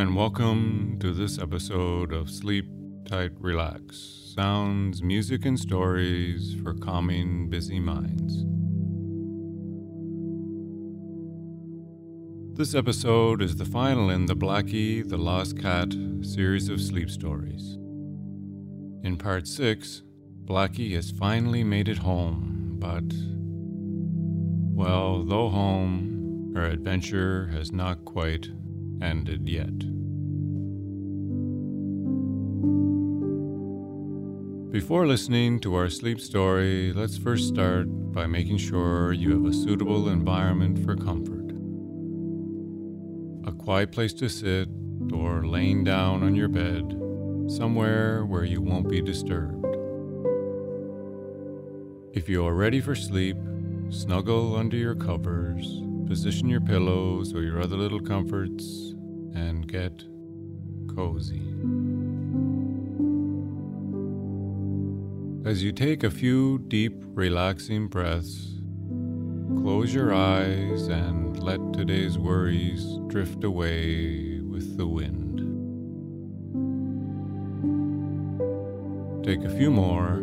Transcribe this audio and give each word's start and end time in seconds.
and 0.00 0.16
welcome 0.16 0.96
to 0.98 1.12
this 1.12 1.38
episode 1.38 2.10
of 2.10 2.30
Sleep 2.30 2.64
Tight 3.04 3.32
Relax 3.38 4.32
Sounds, 4.34 5.02
Music, 5.02 5.44
and 5.44 5.60
Stories 5.60 6.56
for 6.62 6.72
Calming 6.72 7.50
Busy 7.50 7.78
Minds. 7.78 8.46
This 12.56 12.74
episode 12.74 13.42
is 13.42 13.56
the 13.56 13.66
final 13.66 14.08
in 14.08 14.24
the 14.24 14.34
Blackie 14.34 15.06
the 15.06 15.18
Lost 15.18 15.60
Cat 15.60 15.92
series 16.22 16.70
of 16.70 16.80
sleep 16.80 17.10
stories. 17.10 17.74
In 19.04 19.18
part 19.18 19.46
6, 19.46 20.02
Blackie 20.46 20.94
has 20.94 21.10
finally 21.10 21.62
made 21.62 21.88
it 21.90 21.98
home, 21.98 22.76
but. 22.78 23.04
Well, 24.74 25.24
though 25.24 25.50
home, 25.50 26.54
her 26.56 26.64
adventure 26.64 27.48
has 27.52 27.70
not 27.70 28.06
quite 28.06 28.48
ended 29.02 29.48
yet. 29.48 29.78
Before 34.70 35.06
listening 35.06 35.58
to 35.60 35.74
our 35.74 35.90
sleep 35.90 36.20
story, 36.20 36.92
let's 36.92 37.18
first 37.18 37.48
start 37.48 37.86
by 38.12 38.26
making 38.26 38.58
sure 38.58 39.12
you 39.12 39.32
have 39.32 39.44
a 39.44 39.52
suitable 39.52 40.08
environment 40.08 40.84
for 40.84 40.94
comfort. 40.94 41.50
A 43.48 43.52
quiet 43.52 43.90
place 43.90 44.12
to 44.14 44.28
sit 44.28 44.68
or 45.12 45.44
laying 45.44 45.82
down 45.82 46.22
on 46.22 46.36
your 46.36 46.48
bed, 46.48 46.84
somewhere 47.48 48.24
where 48.24 48.44
you 48.44 48.60
won't 48.60 48.88
be 48.88 49.02
disturbed. 49.02 49.66
If 52.12 52.28
you 52.28 52.46
are 52.46 52.54
ready 52.54 52.80
for 52.80 52.94
sleep, 52.94 53.36
snuggle 53.88 54.54
under 54.54 54.76
your 54.76 54.94
covers, 54.94 55.82
position 56.10 56.48
your 56.48 56.60
pillows 56.60 57.32
or 57.32 57.40
your 57.40 57.62
other 57.62 57.76
little 57.76 58.00
comforts, 58.00 58.96
and 59.32 59.68
get 59.68 60.02
cozy. 60.92 61.46
As 65.48 65.62
you 65.62 65.70
take 65.70 66.02
a 66.02 66.10
few 66.10 66.58
deep, 66.66 66.94
relaxing 67.14 67.86
breaths, 67.86 68.60
close 69.62 69.94
your 69.94 70.12
eyes 70.12 70.88
and 70.88 71.40
let 71.40 71.60
today's 71.72 72.18
worries 72.18 72.98
drift 73.06 73.44
away 73.44 74.40
with 74.40 74.76
the 74.78 74.88
wind. 74.88 75.38
Take 79.24 79.44
a 79.44 79.56
few 79.56 79.70
more 79.70 80.16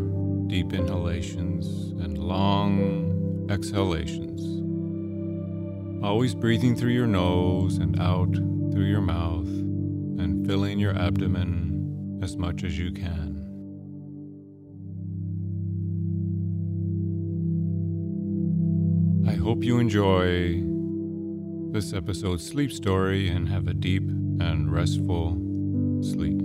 deep 0.47 0.73
inhalations 0.73 1.93
and 2.03 2.17
long 2.17 3.47
exhalations, 3.49 4.56
always 6.03 6.35
breathing 6.35 6.75
through 6.75 6.91
your 6.91 7.07
nose 7.07 7.77
and 7.77 7.99
out 7.99 8.33
through 8.33 8.85
your 8.85 9.01
mouth 9.01 9.47
and 9.47 10.45
filling 10.45 10.79
your 10.79 10.97
abdomen 10.97 12.19
as 12.21 12.37
much 12.37 12.63
as 12.63 12.77
you 12.77 12.91
can. 12.91 13.35
I 19.27 19.33
hope 19.33 19.63
you 19.63 19.79
enjoy 19.79 20.63
this 21.71 21.93
episode's 21.93 22.45
sleep 22.45 22.71
story 22.71 23.29
and 23.29 23.49
have 23.49 23.67
a 23.67 23.73
deep 23.73 24.03
and 24.03 24.71
restful 24.71 25.31
sleep. 26.01 26.41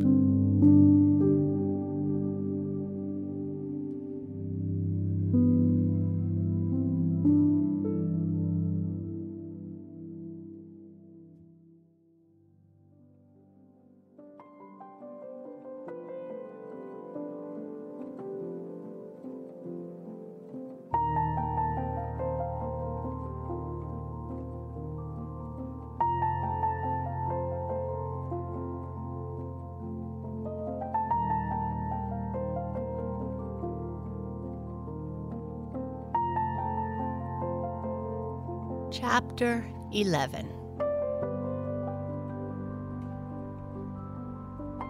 Chapter 39.03 39.69
11 39.91 40.49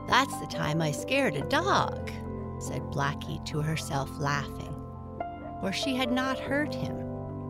That's 0.06 0.38
the 0.38 0.46
time 0.50 0.82
I 0.82 0.92
scared 0.92 1.34
a 1.34 1.48
dog, 1.48 2.10
said 2.58 2.82
Blackie 2.92 3.42
to 3.46 3.62
herself, 3.62 4.10
laughing. 4.20 4.76
For 5.62 5.72
she 5.72 5.96
had 5.96 6.12
not 6.12 6.38
hurt 6.38 6.74
him, 6.74 6.94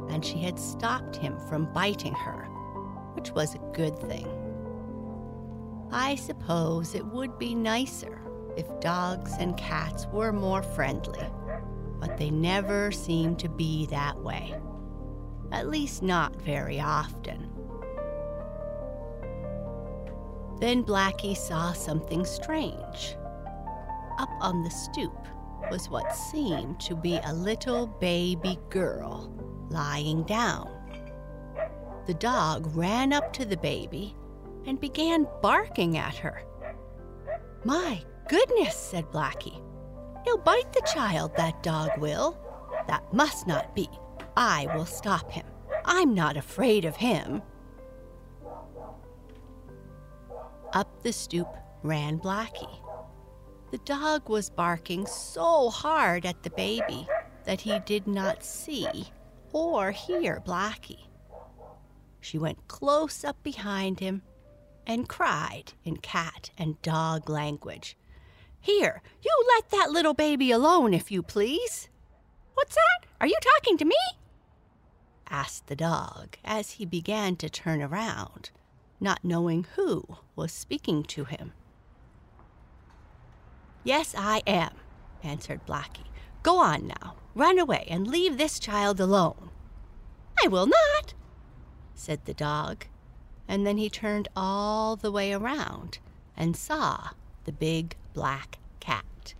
and 0.08 0.24
she 0.24 0.38
had 0.38 0.56
stopped 0.56 1.16
him 1.16 1.36
from 1.48 1.72
biting 1.72 2.14
her, 2.14 2.44
which 3.14 3.32
was 3.32 3.56
a 3.56 3.70
good 3.74 3.98
thing. 3.98 4.28
I 5.90 6.14
suppose 6.14 6.94
it 6.94 7.06
would 7.06 7.40
be 7.40 7.56
nicer 7.56 8.20
if 8.56 8.68
dogs 8.78 9.32
and 9.40 9.56
cats 9.56 10.06
were 10.12 10.32
more 10.32 10.62
friendly, 10.62 11.26
but 11.98 12.18
they 12.18 12.30
never 12.30 12.92
seem 12.92 13.34
to 13.38 13.48
be 13.48 13.86
that 13.86 14.16
way 14.22 14.54
at 15.52 15.68
least 15.68 16.02
not 16.02 16.34
very 16.36 16.80
often. 16.80 17.48
Then 20.58 20.84
Blackie 20.84 21.36
saw 21.36 21.72
something 21.72 22.24
strange. 22.24 23.16
Up 24.18 24.30
on 24.40 24.62
the 24.62 24.70
stoop 24.70 25.26
was 25.70 25.88
what 25.88 26.14
seemed 26.14 26.80
to 26.80 26.94
be 26.94 27.18
a 27.24 27.32
little 27.34 27.86
baby 27.86 28.58
girl 28.70 29.32
lying 29.70 30.22
down. 30.24 30.70
The 32.06 32.14
dog 32.14 32.74
ran 32.76 33.12
up 33.12 33.32
to 33.34 33.44
the 33.44 33.56
baby 33.56 34.14
and 34.66 34.80
began 34.80 35.26
barking 35.40 35.96
at 35.98 36.16
her. 36.16 36.42
My 37.64 38.02
goodness, 38.28 38.76
said 38.76 39.06
Blackie. 39.06 39.62
He'll 40.24 40.38
bite 40.38 40.72
the 40.72 40.86
child, 40.94 41.36
that 41.36 41.62
dog 41.62 41.90
will. 41.98 42.38
That 42.86 43.12
must 43.12 43.46
not 43.46 43.74
be. 43.74 43.88
I 44.36 44.66
will 44.74 44.86
stop 44.86 45.30
him. 45.30 45.46
I'm 45.84 46.14
not 46.14 46.36
afraid 46.36 46.84
of 46.84 46.96
him. 46.96 47.42
Up 50.72 51.02
the 51.02 51.12
stoop 51.12 51.48
ran 51.82 52.18
Blackie. 52.18 52.78
The 53.70 53.78
dog 53.78 54.28
was 54.28 54.50
barking 54.50 55.06
so 55.06 55.70
hard 55.70 56.24
at 56.24 56.42
the 56.42 56.50
baby 56.50 57.06
that 57.44 57.60
he 57.60 57.78
did 57.80 58.06
not 58.06 58.44
see 58.44 59.10
or 59.52 59.90
hear 59.90 60.42
Blackie. 60.46 61.08
She 62.20 62.38
went 62.38 62.68
close 62.68 63.24
up 63.24 63.42
behind 63.42 64.00
him 64.00 64.22
and 64.86 65.08
cried 65.08 65.72
in 65.84 65.96
cat 65.96 66.50
and 66.56 66.80
dog 66.82 67.28
language. 67.28 67.96
Here, 68.60 69.02
you 69.22 69.44
let 69.56 69.70
that 69.70 69.90
little 69.90 70.14
baby 70.14 70.52
alone, 70.52 70.94
if 70.94 71.10
you 71.10 71.22
please. 71.22 71.88
What's 72.54 72.76
that? 72.76 73.08
Are 73.20 73.26
you 73.26 73.36
talking 73.40 73.76
to 73.78 73.84
me? 73.84 73.96
Asked 75.32 75.66
the 75.66 75.74
dog 75.74 76.36
as 76.44 76.72
he 76.72 76.84
began 76.84 77.34
to 77.36 77.48
turn 77.48 77.82
around, 77.82 78.50
not 79.00 79.24
knowing 79.24 79.66
who 79.74 80.04
was 80.36 80.52
speaking 80.52 81.02
to 81.02 81.24
him. 81.24 81.52
Yes, 83.82 84.14
I 84.16 84.42
am, 84.46 84.74
answered 85.24 85.66
Blackie. 85.66 86.06
Go 86.42 86.58
on 86.58 86.86
now, 86.86 87.16
run 87.34 87.58
away 87.58 87.86
and 87.88 88.06
leave 88.06 88.36
this 88.36 88.60
child 88.60 89.00
alone. 89.00 89.50
I 90.44 90.48
will 90.48 90.66
not, 90.66 91.14
said 91.94 92.24
the 92.24 92.34
dog, 92.34 92.84
and 93.48 93.66
then 93.66 93.78
he 93.78 93.88
turned 93.88 94.28
all 94.36 94.96
the 94.96 95.10
way 95.10 95.32
around 95.32 95.98
and 96.36 96.56
saw 96.56 97.10
the 97.44 97.52
big 97.52 97.96
black 98.12 98.58
cat. 98.80 99.34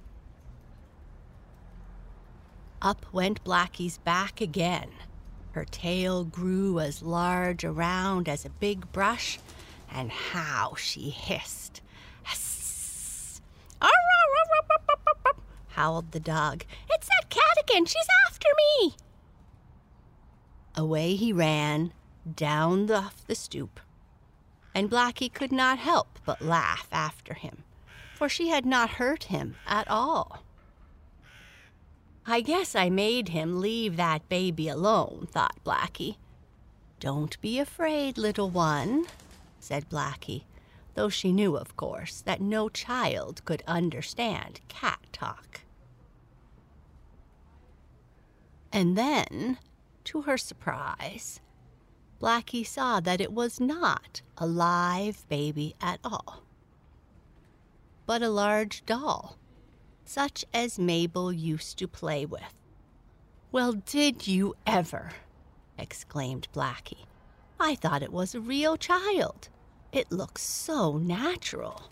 Up 2.81 3.07
went 3.13 3.45
Blackie's 3.45 3.99
back 3.99 4.41
again. 4.41 4.91
Her 5.53 5.65
tail 5.65 6.25
grew 6.25 6.81
as 6.81 7.03
large 7.03 7.65
around 7.65 8.29
as 8.29 8.45
a 8.45 8.51
big 8.51 8.91
brush, 8.93 9.39
and 9.91 10.11
how 10.11 10.75
she 10.77 11.11
hissed. 11.11 11.83
Hiss! 12.25 13.41
howled 15.69 16.13
the 16.13 16.21
dog. 16.21 16.65
It's 16.91 17.09
that 17.09 17.29
cat 17.29 17.57
again. 17.63 17.85
She's 17.87 18.07
after 18.29 18.49
me. 18.57 18.95
Away 20.77 21.17
he 21.17 21.33
ran, 21.33 21.93
down 22.35 22.87
the, 22.87 23.11
the 23.27 23.35
stoop, 23.35 23.81
and 24.75 24.91
Blackie 24.91 25.33
could 25.33 25.53
not 25.53 25.79
help 25.79 26.19
but 26.25 26.41
laugh 26.41 26.89
after 26.93 27.35
him, 27.35 27.65
for 28.15 28.29
she 28.29 28.49
had 28.49 28.65
not 28.65 28.91
hurt 28.91 29.25
him 29.25 29.57
at 29.67 29.89
all. 29.89 30.43
I 32.25 32.41
guess 32.41 32.77
I 32.77 32.89
made 32.89 33.31
him 33.31 33.61
leave 33.61 33.97
that 33.97 34.29
baby 34.29 34.69
alone, 34.69 35.27
thought 35.31 35.59
Blackie. 35.65 36.17
Don't 37.01 37.41
be 37.41 37.59
afraid, 37.59 38.17
little 38.17 38.49
one, 38.49 39.07
said 39.59 39.89
Blackie, 39.91 40.45
though 40.95 41.09
she 41.09 41.33
knew, 41.33 41.57
of 41.57 41.77
course, 41.77 42.21
that 42.21 42.41
no 42.41 42.69
child 42.69 43.45
could 43.45 43.65
understand 43.67 44.61
cat 44.69 45.01
talk. 45.11 45.63
And 48.73 48.97
then, 48.97 49.59
to 50.05 50.23
her 50.23 50.39
surprise, 50.39 51.41
Blackie 52.21 52.67
saw 52.67 53.01
that 53.01 53.21
it 53.21 53.33
was 53.33 53.59
not 53.59 54.23
a 54.39 54.47
live 54.47 55.29
baby 55.29 55.75
at 55.81 55.99
all, 56.05 56.45
but 58.07 58.23
a 58.23 58.29
large 58.29 58.87
doll, 58.87 59.39
such 60.13 60.45
as 60.53 60.79
Mabel 60.79 61.33
used 61.33 61.79
to 61.79 61.89
play 61.89 62.27
with. 62.27 62.55
Well, 63.51 63.73
did 63.73 64.27
you 64.27 64.55
ever? 64.67 65.13
exclaimed 65.79 66.49
Blackie. 66.55 67.07
I 67.59 67.75
thought 67.77 68.03
it 68.03 68.13
was 68.13 68.35
a 68.35 68.41
real 68.41 68.77
child. 68.77 69.49
It 69.93 70.13
looks 70.13 70.43
so 70.43 70.99
natural. 70.99 71.91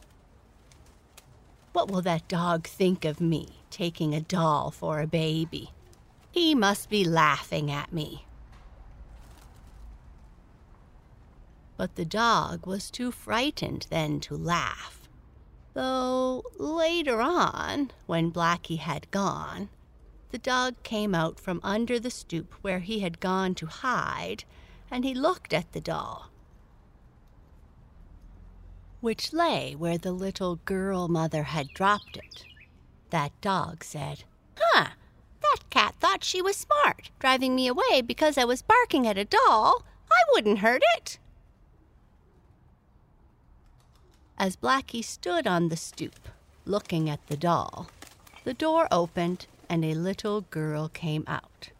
What 1.73 1.91
will 1.91 2.03
that 2.03 2.29
dog 2.29 2.67
think 2.67 3.05
of 3.05 3.21
me 3.21 3.61
taking 3.71 4.15
a 4.15 4.21
doll 4.21 4.71
for 4.71 5.01
a 5.01 5.07
baby? 5.07 5.71
He 6.31 6.55
must 6.55 6.91
be 6.91 7.05
laughing 7.05 7.71
at 7.71 7.93
me. 7.93 8.27
but 11.81 11.97
the 11.97 12.05
dog 12.05 12.67
was 12.67 12.91
too 12.91 13.11
frightened 13.11 13.87
then 13.89 14.21
to 14.21 14.37
laugh. 14.37 15.00
Though 15.73 16.43
later 16.59 17.21
on, 17.21 17.93
when 18.07 18.33
Blackie 18.33 18.79
had 18.79 19.11
gone, 19.11 19.69
the 20.31 20.39
dog 20.39 20.83
came 20.83 21.15
out 21.15 21.39
from 21.39 21.61
under 21.63 21.99
the 21.99 22.11
stoop 22.11 22.55
where 22.63 22.81
he 22.81 23.01
had 23.01 23.21
gone 23.21 23.55
to 23.57 23.67
hide, 23.67 24.45
and 24.91 25.05
he 25.05 25.15
looked 25.15 25.53
at 25.53 25.73
the 25.73 25.81
doll, 25.81 26.31
which 29.01 29.33
lay 29.33 29.75
where 29.75 29.99
the 29.99 30.13
little 30.13 30.57
girl 30.65 31.09
mother 31.09 31.45
had 31.45 31.73
dropped 31.73 32.17
it. 32.17 32.45
That 33.11 33.33
dog 33.41 33.83
said, 33.85 34.25
Huh, 34.59 34.91
that 35.41 35.71
cat 35.71 35.95
thought 36.01 36.25
she 36.25 36.43
was 36.43 36.57
smart, 36.57 37.11
driving 37.19 37.55
me 37.55 37.67
away 37.67 38.03
because 38.03 38.37
I 38.37 38.45
was 38.45 38.63
barking 38.63 39.07
at 39.07 39.19
a 39.19 39.25
doll. 39.25 39.85
I 40.11 40.23
wouldn't 40.33 40.59
hurt 40.59 40.83
it. 40.97 41.19
As 44.41 44.57
Blackie 44.57 45.05
stood 45.05 45.47
on 45.47 45.69
the 45.69 45.77
stoop, 45.77 46.19
looking 46.65 47.11
at 47.11 47.27
the 47.27 47.37
doll, 47.37 47.91
the 48.45 48.55
door 48.55 48.89
opened 48.91 49.47
and 49.69 49.85
a 49.85 49.93
little 49.93 50.41
girl 50.41 50.89
came 50.89 51.25
out. 51.27 51.73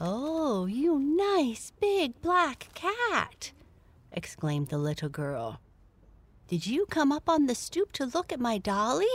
Oh, 0.00 0.66
you 0.66 1.00
nice 1.00 1.72
big 1.80 2.22
black 2.22 2.68
cat! 2.74 3.50
exclaimed 4.12 4.68
the 4.68 4.78
little 4.78 5.08
girl. 5.08 5.58
Did 6.46 6.68
you 6.68 6.86
come 6.86 7.10
up 7.10 7.28
on 7.28 7.46
the 7.46 7.56
stoop 7.56 7.90
to 7.94 8.06
look 8.06 8.32
at 8.32 8.38
my 8.38 8.58
dolly? 8.58 9.06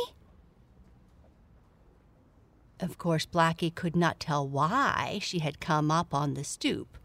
Of 2.82 2.98
course, 2.98 3.26
Blackie 3.26 3.74
could 3.74 3.96
not 3.96 4.20
tell 4.20 4.46
why 4.46 5.20
she 5.22 5.40
had 5.40 5.62
come 5.62 5.90
up 5.90 6.14
on 6.14 6.34
the 6.34 6.44
stoop, 6.44 6.98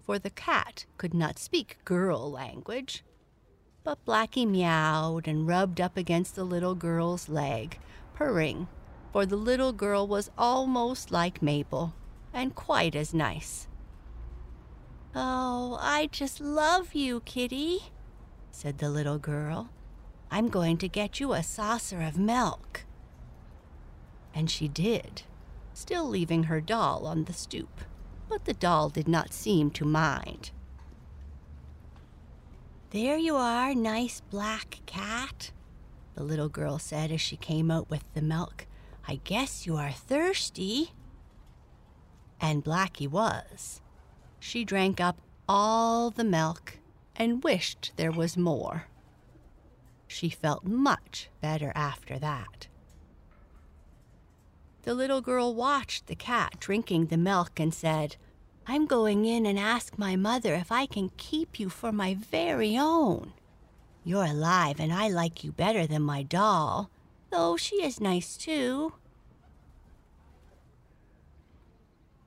for 0.00 0.20
the 0.20 0.30
cat 0.30 0.84
could 0.96 1.12
not 1.12 1.40
speak 1.40 1.78
girl 1.84 2.30
language. 2.30 3.02
But 3.86 4.04
Blackie 4.04 4.48
meowed 4.48 5.28
and 5.28 5.46
rubbed 5.46 5.80
up 5.80 5.96
against 5.96 6.34
the 6.34 6.42
little 6.42 6.74
girl's 6.74 7.28
leg, 7.28 7.78
purring, 8.14 8.66
for 9.12 9.24
the 9.24 9.36
little 9.36 9.72
girl 9.72 10.08
was 10.08 10.28
almost 10.36 11.12
like 11.12 11.40
Mabel 11.40 11.94
and 12.34 12.56
quite 12.56 12.96
as 12.96 13.14
nice. 13.14 13.68
Oh, 15.14 15.78
I 15.80 16.08
just 16.10 16.40
love 16.40 16.94
you, 16.94 17.20
Kitty, 17.20 17.78
said 18.50 18.78
the 18.78 18.90
little 18.90 19.18
girl. 19.18 19.70
I'm 20.32 20.48
going 20.48 20.78
to 20.78 20.88
get 20.88 21.20
you 21.20 21.32
a 21.32 21.44
saucer 21.44 22.02
of 22.02 22.18
milk. 22.18 22.84
And 24.34 24.50
she 24.50 24.66
did, 24.66 25.22
still 25.74 26.08
leaving 26.08 26.44
her 26.44 26.60
doll 26.60 27.06
on 27.06 27.22
the 27.22 27.32
stoop. 27.32 27.82
But 28.28 28.46
the 28.46 28.54
doll 28.54 28.88
did 28.88 29.06
not 29.06 29.32
seem 29.32 29.70
to 29.70 29.84
mind. 29.84 30.50
There 32.96 33.18
you 33.18 33.36
are, 33.36 33.74
nice 33.74 34.22
black 34.30 34.80
cat, 34.86 35.50
the 36.14 36.22
little 36.22 36.48
girl 36.48 36.78
said 36.78 37.12
as 37.12 37.20
she 37.20 37.36
came 37.36 37.70
out 37.70 37.90
with 37.90 38.02
the 38.14 38.22
milk. 38.22 38.66
I 39.06 39.16
guess 39.22 39.66
you 39.66 39.76
are 39.76 39.92
thirsty. 39.92 40.92
And 42.40 42.64
Blackie 42.64 43.06
was. 43.06 43.82
She 44.40 44.64
drank 44.64 44.98
up 44.98 45.20
all 45.46 46.08
the 46.08 46.24
milk 46.24 46.78
and 47.14 47.44
wished 47.44 47.92
there 47.96 48.12
was 48.12 48.38
more. 48.38 48.86
She 50.06 50.30
felt 50.30 50.64
much 50.64 51.28
better 51.42 51.72
after 51.74 52.18
that. 52.18 52.68
The 54.84 54.94
little 54.94 55.20
girl 55.20 55.54
watched 55.54 56.06
the 56.06 56.16
cat 56.16 56.54
drinking 56.60 57.08
the 57.08 57.18
milk 57.18 57.60
and 57.60 57.74
said, 57.74 58.16
I'm 58.68 58.86
going 58.86 59.24
in 59.24 59.46
and 59.46 59.58
ask 59.58 59.96
my 59.96 60.16
mother 60.16 60.54
if 60.54 60.72
I 60.72 60.86
can 60.86 61.12
keep 61.16 61.60
you 61.60 61.68
for 61.68 61.92
my 61.92 62.14
very 62.14 62.76
own. 62.76 63.32
You're 64.04 64.24
alive 64.24 64.80
and 64.80 64.92
I 64.92 65.06
like 65.08 65.44
you 65.44 65.52
better 65.52 65.86
than 65.86 66.02
my 66.02 66.24
doll, 66.24 66.90
though 67.30 67.56
she 67.56 67.76
is 67.76 68.00
nice 68.00 68.36
too. 68.36 68.94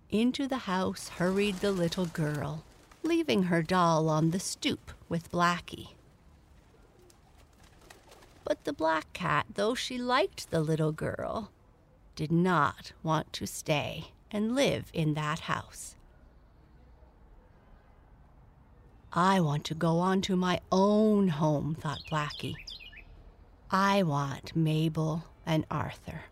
Into 0.09 0.47
the 0.47 0.59
house 0.59 1.09
hurried 1.09 1.57
the 1.57 1.73
little 1.73 2.05
girl, 2.05 2.63
leaving 3.03 3.43
her 3.43 3.61
doll 3.61 4.07
on 4.09 4.31
the 4.31 4.39
stoop 4.39 4.91
with 5.09 5.31
Blackie. 5.31 5.89
But 8.45 8.63
the 8.63 8.73
black 8.73 9.11
cat, 9.11 9.45
though 9.53 9.75
she 9.75 9.97
liked 9.97 10.51
the 10.51 10.61
little 10.61 10.93
girl, 10.93 11.51
did 12.15 12.31
not 12.31 12.93
want 13.03 13.31
to 13.33 13.45
stay 13.45 14.11
and 14.31 14.55
live 14.55 14.89
in 14.93 15.13
that 15.13 15.41
house. 15.41 15.95
I 19.11 19.39
want 19.39 19.65
to 19.65 19.73
go 19.73 19.99
on 19.99 20.21
to 20.21 20.35
my 20.35 20.61
own 20.71 21.29
home, 21.29 21.75
thought 21.75 22.01
Blackie. 22.11 22.55
I 23.71 24.03
want 24.03 24.55
Mabel 24.55 25.23
and 25.45 25.65
Arthur. 25.71 26.25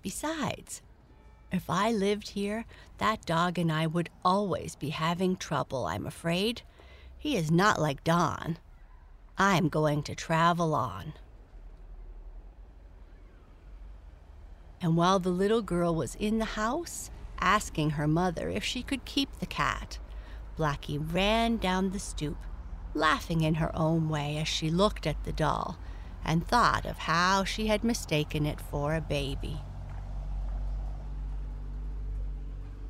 Besides, 0.00 0.80
if 1.52 1.68
I 1.68 1.92
lived 1.92 2.30
here, 2.30 2.64
that 2.96 3.26
dog 3.26 3.58
and 3.58 3.70
I 3.70 3.86
would 3.86 4.08
always 4.24 4.76
be 4.76 4.88
having 4.88 5.36
trouble, 5.36 5.84
I'm 5.86 6.06
afraid. 6.06 6.62
He 7.18 7.36
is 7.36 7.50
not 7.50 7.80
like 7.80 8.02
Don. 8.02 8.58
I'm 9.36 9.68
going 9.68 10.02
to 10.04 10.14
travel 10.14 10.74
on. 10.74 11.12
And 14.80 14.96
while 14.96 15.20
the 15.20 15.30
little 15.30 15.62
girl 15.62 15.94
was 15.94 16.16
in 16.16 16.38
the 16.38 16.44
house, 16.44 17.11
asking 17.42 17.90
her 17.90 18.06
mother 18.06 18.48
if 18.48 18.64
she 18.64 18.82
could 18.82 19.04
keep 19.04 19.38
the 19.38 19.46
cat, 19.46 19.98
Blackie 20.56 20.98
ran 21.12 21.56
down 21.56 21.90
the 21.90 21.98
stoop, 21.98 22.38
laughing 22.94 23.42
in 23.42 23.54
her 23.54 23.74
own 23.76 24.08
way 24.08 24.38
as 24.38 24.48
she 24.48 24.70
looked 24.70 25.06
at 25.06 25.24
the 25.24 25.32
doll 25.32 25.76
and 26.24 26.46
thought 26.46 26.86
of 26.86 26.98
how 26.98 27.42
she 27.42 27.66
had 27.66 27.82
mistaken 27.82 28.46
it 28.46 28.60
for 28.60 28.94
a 28.94 29.00
baby. 29.00 29.60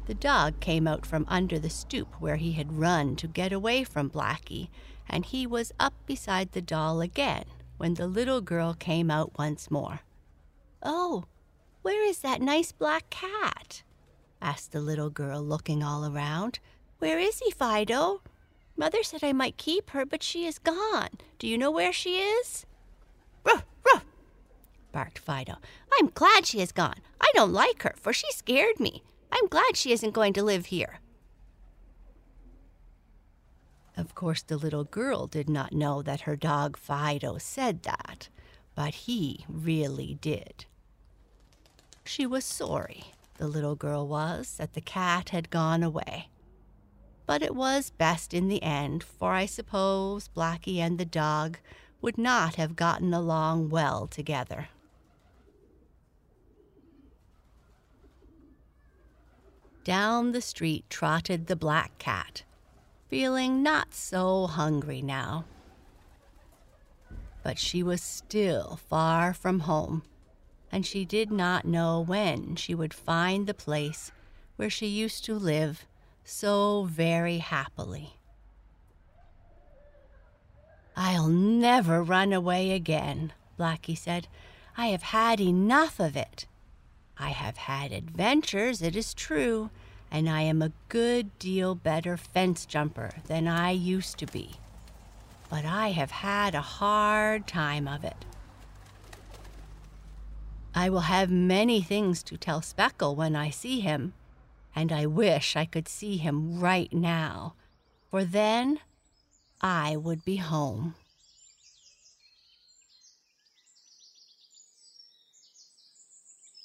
The 0.07 0.15
dog 0.15 0.61
came 0.61 0.87
out 0.87 1.07
from 1.07 1.25
under 1.29 1.59
the 1.59 1.71
stoop 1.71 2.21
where 2.21 2.37
he 2.37 2.53
had 2.53 2.79
run 2.79 3.17
to 3.17 3.29
get 3.29 3.53
away 3.53 3.85
from 3.85 4.11
Blackie, 4.11 4.69
and 5.09 5.25
he 5.25 5.47
was 5.47 5.73
up 5.81 5.95
beside 6.07 6.53
the 6.53 6.61
doll 6.61 7.01
again 7.01 7.45
when 7.79 7.95
the 7.95 8.07
little 8.07 8.41
girl 8.41 8.75
came 8.75 9.11
out 9.11 9.39
once 9.39 9.71
more. 9.71 10.01
Oh, 10.83 11.25
where 11.83 12.05
is 12.05 12.19
that 12.19 12.43
nice 12.43 12.73
black 12.73 13.09
cat? 13.11 13.83
Asked 14.43 14.73
the 14.73 14.81
little 14.81 15.09
girl, 15.09 15.41
looking 15.41 15.83
all 15.83 16.05
around. 16.05 16.59
Where 16.99 17.19
is 17.19 17.39
he, 17.39 17.51
Fido? 17.51 18.21
Mother 18.77 19.03
said 19.03 19.23
I 19.23 19.33
might 19.33 19.57
keep 19.57 19.91
her, 19.91 20.05
but 20.05 20.23
she 20.23 20.47
is 20.47 20.59
gone. 20.59 21.11
Do 21.39 21.47
you 21.47 21.57
know 21.57 21.71
where 21.71 21.93
she 21.93 22.17
is? 22.17 22.67
Ruff, 23.45 23.65
ruff, 23.85 24.05
barked 24.93 25.19
Fido. 25.19 25.57
I'm 25.99 26.09
glad 26.09 26.47
she 26.47 26.61
is 26.61 26.73
gone. 26.73 26.97
I 27.21 27.31
don't 27.35 27.53
like 27.53 27.83
her, 27.83 27.95
for 27.97 28.13
she 28.13 28.31
scared 28.33 28.81
me. 28.81 29.03
I'm 29.31 29.47
glad 29.47 29.77
she 29.77 29.93
isn't 29.93 30.13
going 30.15 30.33
to 30.35 30.43
live 30.43 30.67
here. 30.67 31.01
Of 33.97 34.15
course, 34.15 34.43
the 34.43 34.57
little 34.57 34.85
girl 34.85 35.27
did 35.27 35.49
not 35.49 35.73
know 35.73 36.03
that 36.03 36.23
her 36.23 36.37
dog 36.37 36.77
Fido 36.77 37.39
said 37.39 37.83
that, 37.83 38.29
but 38.75 38.95
he 38.95 39.45
really 39.49 40.19
did. 40.21 40.65
She 42.05 42.27
was 42.27 42.45
sorry, 42.45 43.12
the 43.43 43.49
little 43.49 43.75
girl 43.75 44.07
was, 44.07 44.55
that 44.59 44.75
the 44.75 44.81
cat 44.81 45.31
had 45.31 45.51
gone 45.51 45.83
away. 45.83 46.29
But 47.27 47.43
it 47.43 47.57
was 47.57 47.91
best 47.91 48.33
in 48.33 48.47
the 48.47 48.63
end, 48.63 49.03
for 49.03 49.33
I 49.33 49.47
suppose 49.47 50.29
Blackie 50.29 50.79
and 50.79 50.97
the 50.97 51.05
dog 51.05 51.59
would 52.01 52.17
not 52.17 52.55
have 52.55 52.77
gotten 52.77 53.13
along 53.13 53.71
well 53.71 54.07
together. 54.07 54.69
Down 59.83 60.31
the 60.31 60.41
street 60.41 60.85
trotted 60.89 61.49
the 61.49 61.57
black 61.57 61.99
cat, 61.99 62.45
feeling 63.09 63.61
not 63.61 63.93
so 63.93 64.47
hungry 64.47 65.03
now. 65.03 65.47
But 67.43 67.59
she 67.59 67.83
was 67.83 68.03
still 68.03 68.79
far 68.89 69.35
from 69.35 69.61
home, 69.61 70.05
and 70.73 70.87
she 70.87 71.05
did 71.05 71.31
not 71.31 71.67
know 71.67 72.01
when 72.01 72.57
she 72.57 72.75
would 72.75 72.95
find 72.95 73.47
the 73.47 73.55
place 73.55 74.11
where 74.57 74.71
she 74.71 74.87
used 74.87 75.23
to 75.27 75.35
live 75.35 75.85
so 76.25 76.85
very 76.85 77.39
happily. 77.39 78.15
I'll 80.97 81.29
never 81.29 82.03
run 82.03 82.33
away 82.33 82.73
again, 82.73 83.33
Blackie 83.59 83.97
said. 83.97 84.29
I 84.77 84.87
have 84.87 85.03
had 85.03 85.41
enough 85.41 86.01
of 86.01 86.17
it. 86.17 86.47
I 87.19 87.31
have 87.31 87.57
had 87.59 87.93
adventures, 87.93 88.81
it 88.81 88.97
is 88.97 89.13
true, 89.13 89.71
and 90.11 90.29
I 90.29 90.43
am 90.43 90.63
a 90.63 90.73
good 90.89 91.39
deal 91.39 91.75
better 91.75 92.17
fence 92.17 92.65
jumper 92.65 93.11
than 93.27 93.47
I 93.47 93.71
used 93.71 94.19
to 94.19 94.27
be. 94.27 94.53
But 95.51 95.65
I 95.65 95.91
have 95.91 96.11
had 96.11 96.55
a 96.55 96.63
hard 96.63 97.47
time 97.47 97.87
of 97.87 98.05
it. 98.05 98.25
I 100.75 100.89
will 100.89 101.01
have 101.01 101.31
many 101.31 101.83
things 101.83 102.23
to 102.25 102.37
tell 102.37 102.63
Speckle 102.63 103.15
when 103.15 103.37
I 103.37 103.51
see 103.51 103.81
him, 103.81 104.15
and 104.75 104.91
I 104.91 105.07
wish 105.07 105.55
I 105.55 105.67
could 105.67 105.87
see 105.87 106.17
him 106.17 106.61
right 106.61 106.93
now, 106.93 107.55
for 108.11 108.25
then 108.25 108.81
I 109.61 109.97
would 109.97 110.25
be 110.25 110.37
home. 110.37 110.95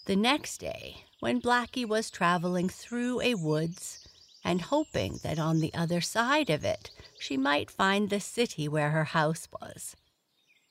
The 0.06 0.16
next 0.16 0.60
day, 0.60 1.04
when 1.20 1.42
Blackie 1.42 1.86
was 1.86 2.10
traveling 2.10 2.70
through 2.70 3.20
a 3.20 3.36
woods 3.36 4.08
and 4.42 4.62
hoping 4.62 5.20
that 5.24 5.38
on 5.38 5.60
the 5.60 5.74
other 5.74 6.00
side 6.00 6.50
of 6.50 6.64
it 6.64 6.92
she 7.20 7.36
might 7.36 7.70
find 7.70 8.10
the 8.10 8.22
city 8.22 8.70
where 8.70 8.92
her 8.92 9.04
house 9.04 9.50
was, 9.62 9.98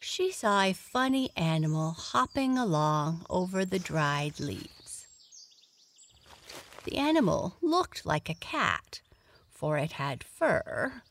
she 0.07 0.31
saw 0.31 0.63
a 0.63 0.73
funny 0.73 1.31
animal 1.37 1.91
hopping 1.91 2.57
along 2.57 3.27
over 3.29 3.65
the 3.65 3.79
dried 3.79 4.39
leaves. 4.41 5.07
The 6.85 6.97
animal 6.97 7.57
looked 7.61 8.07
like 8.07 8.29
a 8.29 8.35
cat, 8.35 9.01
for 9.51 9.77
it 9.77 9.93
had 9.93 10.25
fur, 10.25 11.03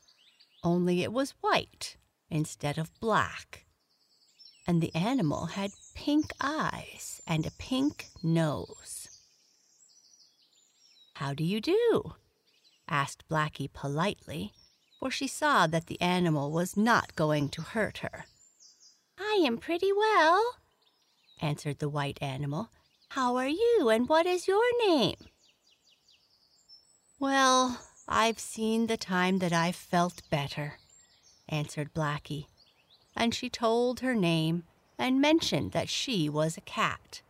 only 0.63 1.03
it 1.03 1.11
was 1.11 1.35
white 1.41 1.97
instead 2.29 2.77
of 2.77 2.97
black 2.99 3.65
and 4.67 4.81
the 4.81 4.93
animal 4.95 5.47
had 5.47 5.71
pink 5.93 6.31
eyes 6.41 7.21
and 7.27 7.45
a 7.45 7.51
pink 7.51 8.07
nose. 8.23 9.07
How 11.15 11.33
do 11.33 11.43
you 11.43 11.61
do? 11.61 12.15
asked 12.87 13.27
Blackie 13.29 13.71
politely, 13.71 14.53
for 14.99 15.11
she 15.11 15.27
saw 15.27 15.67
that 15.67 15.87
the 15.87 16.01
animal 16.01 16.51
was 16.51 16.75
not 16.75 17.15
going 17.15 17.49
to 17.49 17.61
hurt 17.61 17.99
her. 17.99 18.25
I 19.19 19.43
am 19.45 19.57
pretty 19.57 19.91
well, 19.91 20.43
answered 21.41 21.79
the 21.79 21.89
white 21.89 22.21
animal. 22.21 22.69
How 23.09 23.35
are 23.35 23.47
you, 23.47 23.89
and 23.89 24.09
what 24.09 24.25
is 24.25 24.47
your 24.47 24.63
name? 24.87 25.17
Well, 27.19 27.81
I've 28.07 28.39
seen 28.39 28.87
the 28.87 28.97
time 28.97 29.39
that 29.39 29.53
I've 29.53 29.75
felt 29.75 30.21
better, 30.29 30.79
answered 31.47 31.93
Blackie 31.93 32.47
and 33.15 33.33
she 33.33 33.49
told 33.49 34.01
her 34.01 34.13
name 34.13 34.63
and 34.97 35.21
mentioned 35.21 35.71
that 35.71 35.89
she 35.89 36.27
was 36.29 36.57
a 36.57 36.61
cat. 36.61 37.21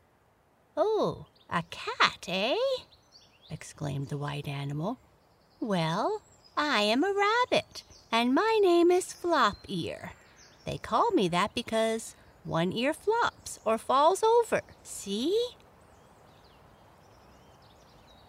Oh, 0.76 1.28
a 1.50 1.64
cat, 1.70 2.26
eh? 2.28 2.56
exclaimed 3.50 4.10
the 4.10 4.18
white 4.18 4.48
animal. 4.48 4.98
Well, 5.60 6.22
I 6.58 6.82
am 6.82 7.04
a 7.04 7.14
rabbit, 7.14 7.84
and 8.12 8.34
my 8.34 8.60
name 8.62 8.92
is 8.92 9.14
Flop 9.14 9.58
Ear. 9.68 10.14
They 10.66 10.78
call 10.78 11.12
me 11.12 11.28
that 11.30 11.54
because 11.54 12.16
one 12.44 12.72
ear 12.72 12.94
flops 12.94 13.60
or 13.66 13.78
falls 13.78 14.24
over. 14.24 14.62
See? 14.84 15.38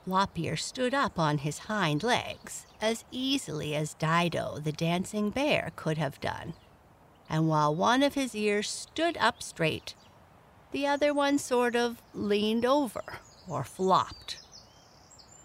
Flop 0.04 0.38
Ear 0.38 0.56
stood 0.56 0.94
up 0.94 1.18
on 1.18 1.38
his 1.38 1.58
hind 1.60 2.02
legs 2.02 2.66
as 2.80 3.04
easily 3.10 3.74
as 3.74 3.94
Dido 3.94 4.58
the 4.58 4.70
dancing 4.70 5.30
bear 5.30 5.72
could 5.74 5.98
have 5.98 6.20
done 6.20 6.54
and 7.28 7.48
while 7.48 7.74
one 7.74 8.02
of 8.02 8.14
his 8.14 8.34
ears 8.34 8.68
stood 8.68 9.16
up 9.18 9.42
straight, 9.42 9.94
the 10.72 10.86
other 10.86 11.12
one 11.12 11.38
sort 11.38 11.74
of 11.74 12.00
leaned 12.14 12.64
over 12.64 13.02
or 13.48 13.64
flopped. 13.64 14.38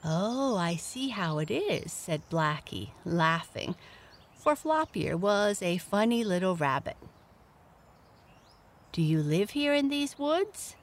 Oh, 0.04 0.58
I 0.58 0.76
see 0.76 1.10
how 1.10 1.38
it 1.40 1.52
is, 1.52 1.92
said 1.92 2.22
Blackie, 2.30 2.90
laughing, 3.06 3.76
for 4.42 4.56
Flop 4.56 4.98
Ear 4.98 5.16
was 5.16 5.62
a 5.62 5.78
funny 5.78 6.24
little 6.24 6.56
rabbit. 6.56 6.98
Do 8.92 9.04
you 9.04 9.22
live 9.22 9.52
here 9.52 9.74
in 9.74 9.90
these 9.90 10.18
woods? 10.18 10.76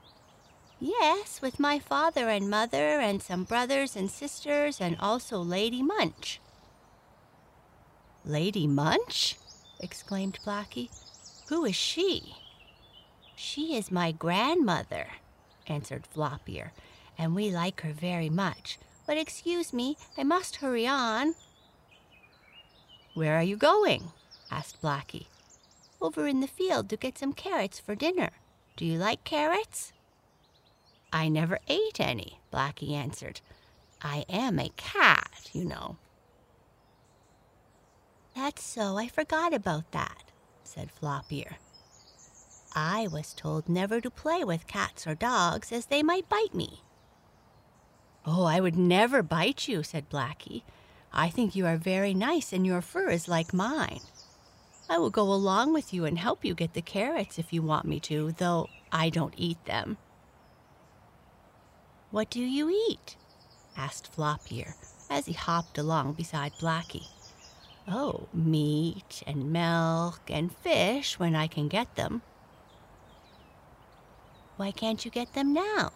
Yes, 0.79 1.43
with 1.43 1.59
my 1.59 1.81
father 1.81 2.29
and 2.29 2.49
mother 2.49 3.00
and 3.00 3.21
some 3.21 3.43
brothers 3.43 3.97
and 3.97 4.09
sisters 4.09 4.81
and 4.81 4.97
also 5.00 5.38
Lady 5.38 5.83
Munch. 5.83 6.41
Lady 8.25 8.69
Munch? 8.69 9.37
exclaimed 9.81 10.38
Blackie. 10.47 10.91
Who 11.49 11.65
is 11.65 11.75
she? 11.75 12.37
She 13.35 13.75
is 13.77 13.91
my 13.91 14.12
grandmother, 14.12 15.09
answered 15.67 16.07
Flop 16.07 16.49
Ear, 16.49 16.73
and 17.19 17.35
we 17.35 17.50
like 17.50 17.81
her 17.81 17.93
very 17.93 18.31
much. 18.31 18.79
But 19.05 19.17
excuse 19.17 19.73
me, 19.73 19.97
I 20.17 20.23
must 20.23 20.57
hurry 20.57 20.87
on. 20.87 21.35
Where 23.18 23.34
are 23.34 23.42
you 23.42 23.56
going? 23.56 24.12
asked 24.48 24.80
Blackie. 24.80 25.26
Over 26.00 26.28
in 26.28 26.38
the 26.38 26.46
field 26.46 26.88
to 26.88 26.96
get 26.96 27.18
some 27.18 27.32
carrots 27.32 27.80
for 27.80 27.96
dinner. 27.96 28.30
Do 28.76 28.84
you 28.84 28.96
like 28.96 29.25
carrots? 29.25 29.92
I 31.12 31.28
never 31.28 31.58
ate 31.66 31.98
any, 31.98 32.38
Blackie 32.52 32.92
answered. 32.92 33.40
I 34.00 34.25
am 34.28 34.60
a 34.60 34.70
cat, 34.76 35.50
you 35.52 35.64
know. 35.64 35.96
That's 38.37 38.62
so. 38.62 38.96
I 38.96 39.08
forgot 39.08 39.52
about 39.52 39.90
that, 39.90 40.30
said 40.62 40.92
Flop 40.92 41.25
Ear. 41.32 41.56
I 42.76 43.08
was 43.08 43.34
told 43.34 43.68
never 43.68 44.00
to 44.00 44.10
play 44.10 44.44
with 44.44 44.68
cats 44.68 45.08
or 45.08 45.16
dogs, 45.16 45.72
as 45.72 45.87
they 45.87 46.04
might 46.04 46.28
bite 46.28 46.54
me. 46.54 46.84
Oh, 48.25 48.44
I 48.44 48.60
would 48.60 48.76
never 48.76 49.25
bite 49.25 49.66
you, 49.66 49.82
said 49.82 50.08
Blackie. 50.08 50.62
I 51.12 51.31
think 51.31 51.55
you 51.55 51.67
are 51.67 51.77
very 51.77 52.15
nice, 52.15 52.53
and 52.53 52.67
your 52.67 52.81
fur 52.81 53.11
is 53.11 53.29
like 53.29 53.53
mine. 53.53 54.00
I 54.88 54.99
will 54.99 55.11
go 55.11 55.23
along 55.23 55.73
with 55.73 55.93
you 55.93 56.05
and 56.05 56.19
help 56.19 56.45
you 56.45 56.55
get 56.55 56.75
the 56.75 56.83
carrots 56.83 57.38
if 57.38 57.53
you 57.53 57.62
want 57.62 57.85
me 57.85 58.00
to, 58.00 58.33
though 58.33 58.71
I 58.91 59.11
don't 59.11 59.35
eat 59.37 59.62
them. 59.67 59.99
What 62.11 62.31
do 62.31 62.41
you 62.41 62.71
eat? 62.88 63.17
asked 63.77 64.12
Flop 64.12 64.50
Ear 64.50 64.77
as 65.11 65.27
he 65.27 65.35
hopped 65.35 65.77
along 65.79 66.15
beside 66.15 66.53
Blackie. 66.59 67.09
Oh, 67.87 68.29
meat 68.33 69.23
and 69.27 69.53
milk 69.53 70.21
and 70.29 70.55
fish 70.55 71.19
when 71.19 71.35
I 71.35 71.47
can 71.47 71.69
get 71.69 71.97
them. 71.97 72.23
Why 74.57 74.71
can't 74.73 75.05
you 75.05 75.11
get 75.11 75.35
them 75.35 75.53
now? 75.53 75.93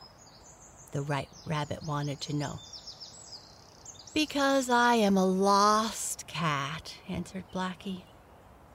The 0.93 1.03
White 1.03 1.31
Rabbit 1.47 1.83
wanted 1.83 2.21
to 2.23 2.37
know. 2.37 2.61
Because 4.15 4.69
I 4.69 4.97
am 4.97 5.17
a 5.17 5.25
lost 5.25 6.27
cat, 6.27 6.97
answered 7.09 7.45
Blackie. 7.55 8.03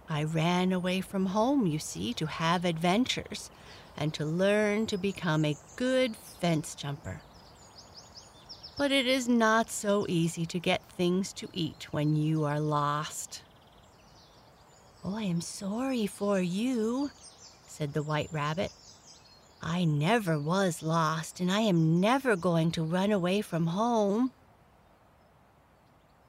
I 0.10 0.24
ran 0.24 0.72
away 0.72 1.02
from 1.02 1.28
home, 1.28 1.68
you 1.68 1.78
see, 1.78 2.12
to 2.16 2.26
have 2.26 2.66
adventures 2.66 3.52
and 3.96 4.14
to 4.16 4.26
learn 4.26 4.88
to 4.88 4.98
become 4.98 5.46
a 5.46 5.58
good 5.76 6.16
fence 6.16 6.74
jumper. 6.74 7.22
But 8.78 8.92
it 8.92 9.06
is 9.06 9.28
not 9.28 9.70
so 9.70 10.08
easy 10.10 10.48
to 10.48 10.60
get 10.60 10.82
things 10.94 11.34
to 11.34 11.48
eat 11.54 11.88
when 11.92 12.16
you 12.16 12.44
are 12.46 12.60
lost. 12.60 13.44
Oh, 15.06 15.16
I 15.16 15.24
am 15.24 15.42
sorry 15.42 16.08
for 16.08 16.40
you, 16.40 17.12
said 17.68 17.94
the 17.94 18.04
White 18.04 18.30
Rabbit. 18.32 18.72
I 19.62 19.86
never 19.86 20.40
was 20.40 20.82
lost, 20.82 21.40
and 21.40 21.52
I 21.52 21.62
am 21.62 22.00
never 22.00 22.36
going 22.36 22.72
to 22.72 22.84
run 22.84 23.12
away 23.12 23.42
from 23.42 23.68
home. 23.68 24.32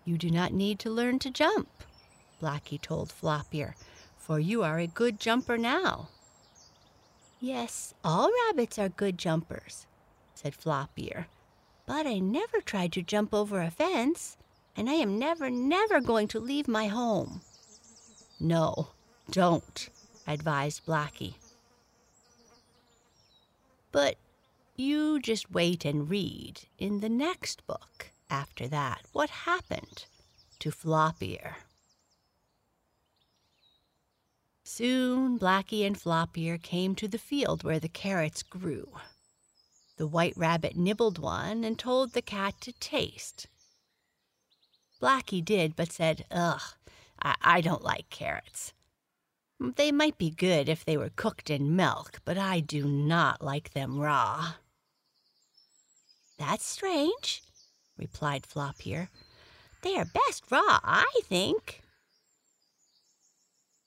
You 0.09 0.17
do 0.17 0.31
not 0.31 0.55
need 0.55 0.79
to 0.81 0.91
learn 0.91 1.19
to 1.19 1.31
jump, 1.31 1.69
Blackie 2.41 2.81
told 2.81 3.13
Flop 3.13 3.55
Ear, 3.55 3.77
for 4.17 4.41
you 4.41 4.63
are 4.63 4.79
a 4.79 4.87
good 4.87 5.21
jumper 5.21 5.59
now. 5.59 6.09
Yes, 7.41 7.93
all 8.03 8.31
rabbits 8.47 8.79
are 8.79 8.89
good 8.89 9.19
jumpers, 9.19 9.87
said 10.35 10.55
Flop 10.55 10.91
Ear 10.97 11.27
but 11.89 12.07
I 12.07 12.19
never 12.19 12.61
tried 12.61 12.93
to 12.93 13.03
jump 13.03 13.33
over 13.33 13.63
a 13.63 13.71
fence, 13.71 14.37
and 14.77 14.91
I 14.91 14.95
am 14.95 15.19
never, 15.19 15.49
never 15.49 16.01
going 16.01 16.29
to 16.29 16.39
leave 16.39 16.69
my 16.69 16.87
home. 16.87 17.41
No, 18.39 18.89
don't, 19.31 19.89
advised 20.27 20.85
Blackie. 20.85 21.35
But 23.93 24.17
you 24.77 25.21
just 25.21 25.51
wait 25.51 25.87
and 25.87 26.09
read 26.11 26.61
in 26.79 27.01
the 27.01 27.09
next 27.09 27.67
book 27.67 28.11
after 28.31 28.69
that 28.69 29.03
what 29.13 29.31
happened 29.31 30.07
to 30.59 30.71
Flop 30.71 31.23
Ear. 31.23 31.57
Soon 34.65 35.39
Blackie 35.39 35.87
and 35.87 35.99
Flop 35.99 36.37
Ear 36.37 36.59
came 36.59 36.95
to 36.95 37.09
the 37.09 37.19
field 37.19 37.65
where 37.65 37.81
the 37.81 37.89
carrots 37.89 38.43
grew. 38.43 38.93
The 39.97 40.07
white 40.07 40.37
rabbit 40.37 40.77
nibbled 40.77 41.19
one 41.19 41.65
and 41.65 41.79
told 41.79 42.13
the 42.13 42.23
cat 42.23 42.61
to 42.61 42.73
taste. 42.73 43.47
Blackie 45.01 45.45
did, 45.45 45.75
but 45.75 45.91
said, 45.91 46.25
Ugh, 46.31 46.61
I, 47.23 47.35
I 47.41 47.61
don't 47.61 47.83
like 47.83 48.11
carrots. 48.11 48.73
They 49.59 49.91
might 49.91 50.19
be 50.19 50.31
good 50.31 50.69
if 50.69 50.85
they 50.85 50.97
were 50.97 51.11
cooked 51.11 51.51
in 51.51 51.75
milk, 51.75 52.21
but 52.25 52.39
I 52.39 52.61
do 52.61 52.87
not 52.87 53.43
like 53.43 53.73
them 53.73 53.99
raw. 53.99 54.53
That's 56.39 56.65
strange, 56.65 57.43
replied 57.99 58.47
Flop 58.47 58.87
Ear. 58.87 59.11
They 59.83 59.97
are 59.97 60.05
best 60.05 60.45
raw, 60.51 60.81
I 60.83 61.21
think. 61.25 61.83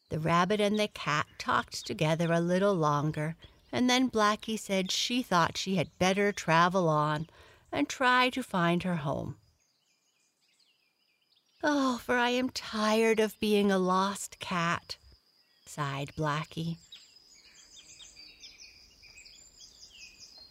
The 0.09 0.19
rabbit 0.19 0.59
and 0.59 0.77
the 0.77 0.87
cat 0.87 1.25
talked 1.37 1.85
together 1.85 2.31
a 2.31 2.39
little 2.39 2.75
longer 2.75 3.35
and 3.71 3.89
then 3.89 4.09
Blackie 4.09 4.59
said 4.59 4.91
she 4.91 5.23
thought 5.23 5.57
she 5.57 5.75
had 5.75 5.97
better 5.97 6.31
travel 6.31 6.89
on 6.89 7.27
and 7.71 7.87
try 7.87 8.29
to 8.29 8.43
find 8.43 8.83
her 8.83 8.97
home. 8.97 9.37
Oh, 11.63 11.99
for 12.03 12.17
I 12.17 12.29
am 12.31 12.49
tired 12.49 13.19
of 13.19 13.39
being 13.39 13.71
a 13.71 13.77
lost 13.77 14.39
cat, 14.39 14.97
sighed 15.65 16.11
Blackie. 16.17 16.77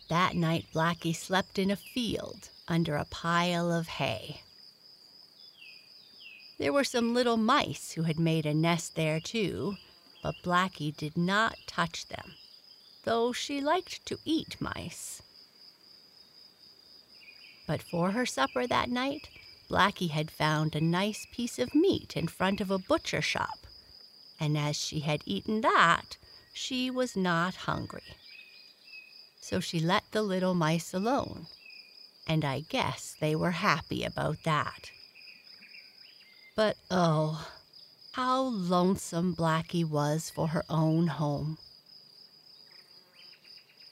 That 0.09 0.35
night, 0.35 0.67
Blackie 0.73 1.15
slept 1.15 1.59
in 1.59 1.71
a 1.71 1.77
field 1.77 2.51
under 2.71 2.97
a 2.97 3.05
pile 3.05 3.71
of 3.71 3.89
hay. 3.89 4.41
There 6.59 6.73
were 6.73 6.85
some 6.85 7.13
little 7.13 7.37
mice 7.37 7.93
who 7.93 8.05
had 8.05 8.19
made 8.19 8.47
a 8.47 8.55
nest 8.55 8.95
there 8.95 9.21
too, 9.21 9.77
but 10.23 10.37
Blackie 10.43 10.97
did 10.97 11.19
not 11.19 11.57
touch 11.67 12.09
them 12.09 12.37
though 13.05 13.33
she 13.33 13.61
liked 13.61 14.05
to 14.07 14.19
eat 14.25 14.61
mice. 14.61 15.23
But 17.67 17.83
for 17.83 18.13
her 18.13 18.27
supper 18.27 18.67
that 18.67 18.91
night, 18.91 19.29
Blackie 19.69 20.11
had 20.11 20.31
found 20.31 20.75
a 20.75 20.81
nice 20.81 21.27
piece 21.33 21.59
of 21.59 21.75
meat 21.75 22.17
in 22.17 22.27
front 22.27 22.61
of 22.61 22.71
a 22.71 22.79
butcher 22.79 23.23
shop, 23.23 23.67
and 24.39 24.59
as 24.59 24.77
she 24.77 25.01
had 25.01 25.23
eaten 25.25 25.61
that, 25.61 26.17
she 26.53 26.91
was 26.91 27.17
not 27.17 27.67
hungry. 27.67 28.17
So 29.41 29.61
she 29.61 29.81
let 29.81 30.05
the 30.11 30.23
little 30.23 30.55
mice 30.55 30.93
alone, 30.93 31.47
and 32.31 32.45
I 32.45 32.61
guess 32.61 33.17
they 33.21 33.35
were 33.35 33.51
happy 33.51 34.05
about 34.05 34.45
that. 34.45 34.93
But 36.55 36.77
oh, 36.89 37.49
how 38.13 38.43
lonesome 38.43 39.35
Blackie 39.35 39.85
was 39.85 40.31
for 40.31 40.47
her 40.47 40.65
own 40.71 41.09
home. 41.09 41.59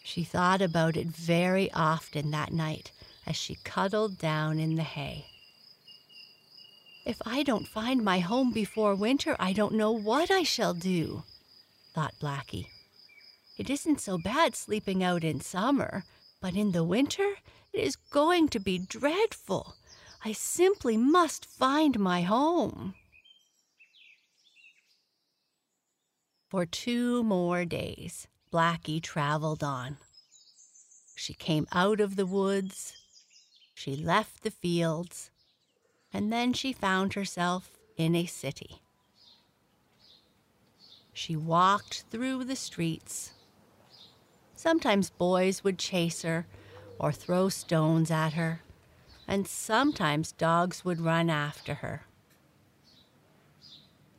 She 0.04 0.22
thought 0.22 0.62
about 0.62 0.96
it 0.96 1.08
very 1.08 1.68
often 1.72 2.30
that 2.30 2.52
night 2.52 2.92
as 3.26 3.34
she 3.34 3.58
cuddled 3.64 4.18
down 4.18 4.60
in 4.60 4.76
the 4.76 4.84
hay. 4.84 5.26
If 7.04 7.20
I 7.26 7.42
don't 7.42 7.66
find 7.66 8.04
my 8.04 8.20
home 8.20 8.52
before 8.52 8.94
winter, 8.94 9.34
I 9.40 9.52
don't 9.52 9.74
know 9.74 9.90
what 9.90 10.30
I 10.30 10.44
shall 10.44 10.74
do, 10.74 11.24
thought 11.92 12.14
Blackie. 12.22 12.68
It 13.56 13.68
isn't 13.68 14.00
so 14.00 14.16
bad 14.16 14.54
sleeping 14.54 15.02
out 15.02 15.24
in 15.24 15.40
summer, 15.40 16.04
but 16.40 16.54
in 16.54 16.70
the 16.70 16.84
winter 16.84 17.34
it 17.72 17.80
is 17.80 17.96
going 17.96 18.48
to 18.48 18.60
be 18.60 18.78
dreadful. 18.78 19.76
I 20.24 20.32
simply 20.32 20.96
must 20.96 21.46
find 21.46 21.98
my 21.98 22.22
home. 22.22 22.94
For 26.48 26.64
two 26.64 27.22
more 27.22 27.64
days, 27.64 28.26
Blackie 28.52 29.02
traveled 29.02 29.62
on. 29.62 29.98
She 31.14 31.34
came 31.34 31.66
out 31.72 32.00
of 32.00 32.16
the 32.16 32.26
woods, 32.26 32.94
she 33.74 33.94
left 33.96 34.42
the 34.42 34.50
fields, 34.50 35.30
and 36.12 36.32
then 36.32 36.52
she 36.52 36.72
found 36.72 37.14
herself 37.14 37.70
in 37.96 38.14
a 38.14 38.26
city. 38.26 38.80
She 41.12 41.36
walked 41.36 42.04
through 42.10 42.44
the 42.44 42.56
streets. 42.56 43.32
Sometimes 44.54 45.10
boys 45.10 45.62
would 45.64 45.78
chase 45.78 46.22
her 46.22 46.46
or 46.98 47.12
throw 47.12 47.48
stones 47.48 48.10
at 48.10 48.34
her, 48.34 48.62
and 49.26 49.46
sometimes 49.46 50.32
dogs 50.32 50.84
would 50.84 51.00
run 51.00 51.30
after 51.30 51.74
her. 51.74 52.06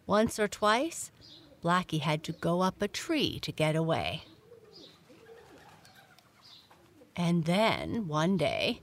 Once 0.06 0.40
or 0.40 0.48
twice, 0.48 1.12
Blackie 1.64 2.02
had 2.02 2.24
to 2.24 2.32
go 2.32 2.62
up 2.62 2.82
a 2.82 2.88
tree 2.88 3.40
to 3.42 3.52
get 3.52 3.76
away. 3.76 4.24
And 7.16 7.46
then, 7.46 8.08
one 8.08 8.38
day, 8.38 8.82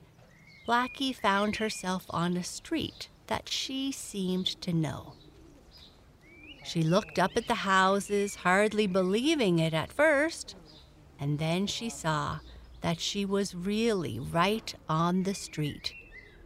Blackie 0.67 1.15
found 1.15 1.55
herself 1.55 2.05
on 2.09 2.37
a 2.37 2.43
street 2.43 3.09
that 3.27 3.49
she 3.49 3.91
seemed 3.91 4.45
to 4.61 4.71
know. 4.71 5.13
She 6.63 6.83
looked 6.83 7.17
up 7.17 7.31
at 7.35 7.47
the 7.47 7.55
houses, 7.55 8.35
hardly 8.35 8.87
believing 8.87 9.59
it 9.59 9.73
at 9.73 9.91
first, 9.91 10.55
and 11.19 11.39
then 11.39 11.65
she 11.65 11.89
saw 11.89 12.39
that 12.87 13.01
she 13.01 13.25
was 13.25 13.53
really 13.53 14.17
right 14.17 14.73
on 14.87 15.23
the 15.23 15.33
street 15.33 15.93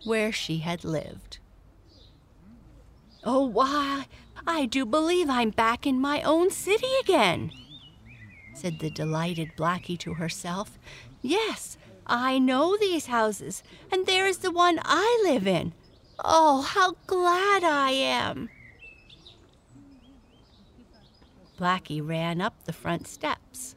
where 0.06 0.32
she 0.32 0.58
had 0.58 0.84
lived. 0.84 1.38
Oh, 3.24 3.46
why, 3.46 4.08
I 4.48 4.66
do 4.66 4.84
believe 4.84 5.30
I'm 5.30 5.52
back 5.52 5.86
in 5.86 6.02
my 6.02 6.24
own 6.24 6.50
city 6.50 6.88
again, 7.00 7.52
said 8.56 8.80
the 8.80 8.90
delighted 8.90 9.52
Blackie 9.56 10.00
to 10.00 10.16
herself. 10.16 10.80
Yes, 11.22 11.78
I 12.08 12.40
know 12.40 12.76
these 12.76 13.06
houses, 13.06 13.62
and 13.92 14.08
there 14.08 14.26
is 14.26 14.40
the 14.40 14.50
one 14.50 14.80
I 14.84 15.22
live 15.24 15.46
in. 15.46 15.74
Oh, 16.26 16.64
how 16.64 16.96
glad 17.06 17.64
I 17.64 17.92
am! 17.92 18.50
Blackie 21.60 22.02
ran 22.04 22.42
up 22.42 22.56
the 22.64 22.74
front 22.74 23.08
steps, 23.08 23.76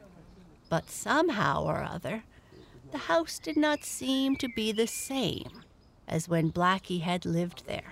but 0.67 0.89
somehow 0.89 1.63
or 1.63 1.83
other, 1.83 2.23
the 2.95 3.11
house 3.13 3.39
did 3.39 3.57
not 3.57 3.83
seem 3.83 4.37
to 4.37 4.47
be 4.47 4.71
the 4.71 4.87
same 4.87 5.63
as 6.07 6.29
when 6.29 6.49
Blackie 6.49 7.01
had 7.01 7.25
lived 7.25 7.67
there. 7.67 7.91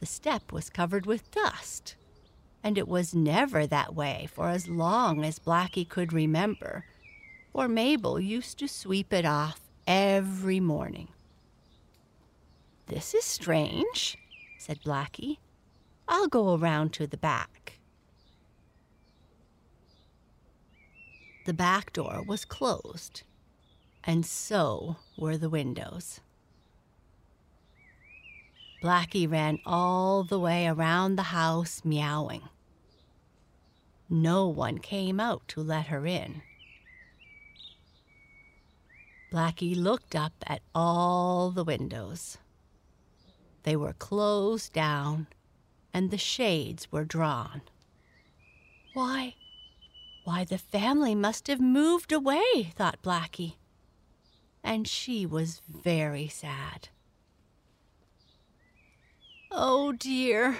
The 0.00 0.06
step 0.06 0.52
was 0.52 0.68
covered 0.68 1.06
with 1.06 1.30
dust, 1.30 1.96
and 2.62 2.76
it 2.76 2.86
was 2.86 3.14
never 3.14 3.66
that 3.66 3.94
way 3.94 4.28
for 4.30 4.50
as 4.50 4.68
long 4.68 5.24
as 5.24 5.38
Blackie 5.38 5.88
could 5.88 6.12
remember, 6.12 6.84
for 7.54 7.68
Mabel 7.68 8.20
used 8.20 8.58
to 8.58 8.68
sweep 8.68 9.14
it 9.14 9.24
off 9.24 9.60
every 9.86 10.60
morning. 10.60 11.08
This 12.88 13.14
is 13.14 13.24
strange, 13.24 14.18
said 14.58 14.82
Blackie. 14.82 15.38
I'll 16.06 16.28
go 16.28 16.54
around 16.54 16.92
to 16.92 17.06
the 17.06 17.16
back. 17.16 17.73
The 21.44 21.54
back 21.54 21.92
door 21.92 22.22
was 22.26 22.44
closed, 22.44 23.22
and 24.02 24.24
so 24.24 24.96
were 25.18 25.36
the 25.36 25.50
windows. 25.50 26.20
Blackie 28.82 29.30
ran 29.30 29.58
all 29.66 30.24
the 30.24 30.40
way 30.40 30.66
around 30.66 31.16
the 31.16 31.34
house 31.34 31.82
meowing. 31.84 32.42
No 34.08 34.48
one 34.48 34.78
came 34.78 35.20
out 35.20 35.46
to 35.48 35.62
let 35.62 35.86
her 35.86 36.06
in. 36.06 36.42
Blackie 39.32 39.76
looked 39.76 40.14
up 40.14 40.32
at 40.46 40.62
all 40.74 41.50
the 41.50 41.64
windows. 41.64 42.38
They 43.64 43.76
were 43.76 43.94
closed 43.94 44.72
down 44.72 45.26
and 45.92 46.10
the 46.10 46.18
shades 46.18 46.90
were 46.92 47.04
drawn. 47.04 47.62
Why, 48.92 49.34
why, 50.24 50.44
the 50.44 50.58
family 50.58 51.14
must 51.14 51.46
have 51.48 51.60
moved 51.60 52.10
away, 52.10 52.72
thought 52.74 53.02
Blackie. 53.02 53.56
And 54.62 54.88
she 54.88 55.26
was 55.26 55.60
very 55.68 56.28
sad. 56.28 56.88
Oh 59.50 59.92
dear, 59.92 60.56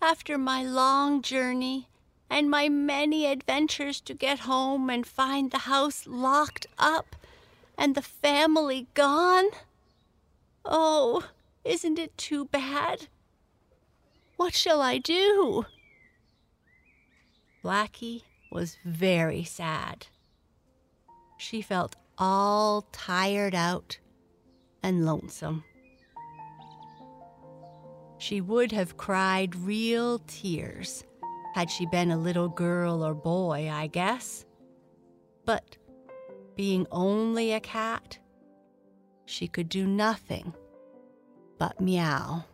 after 0.00 0.38
my 0.38 0.62
long 0.62 1.20
journey 1.20 1.88
and 2.30 2.48
my 2.48 2.68
many 2.68 3.26
adventures 3.26 4.00
to 4.02 4.14
get 4.14 4.40
home 4.40 4.88
and 4.88 5.06
find 5.06 5.50
the 5.50 5.58
house 5.58 6.06
locked 6.06 6.66
up 6.78 7.16
and 7.76 7.94
the 7.94 8.02
family 8.02 8.86
gone. 8.94 9.46
Oh, 10.64 11.28
isn't 11.64 11.98
it 11.98 12.16
too 12.16 12.46
bad? 12.46 13.08
What 14.36 14.54
shall 14.54 14.80
I 14.80 14.98
do? 14.98 15.66
Blackie 17.62 18.22
was 18.54 18.78
very 18.84 19.42
sad. 19.42 20.06
She 21.36 21.60
felt 21.60 21.96
all 22.16 22.82
tired 22.92 23.54
out 23.54 23.98
and 24.82 25.04
lonesome. 25.04 25.64
She 28.18 28.40
would 28.40 28.70
have 28.70 28.96
cried 28.96 29.56
real 29.56 30.20
tears 30.28 31.04
had 31.54 31.68
she 31.68 31.84
been 31.84 32.12
a 32.12 32.16
little 32.16 32.48
girl 32.48 33.04
or 33.04 33.12
boy, 33.12 33.68
I 33.70 33.88
guess. 33.88 34.46
But 35.44 35.76
being 36.56 36.86
only 36.92 37.52
a 37.52 37.60
cat, 37.60 38.18
she 39.26 39.48
could 39.48 39.68
do 39.68 39.84
nothing 39.84 40.54
but 41.58 41.80
meow. 41.80 42.44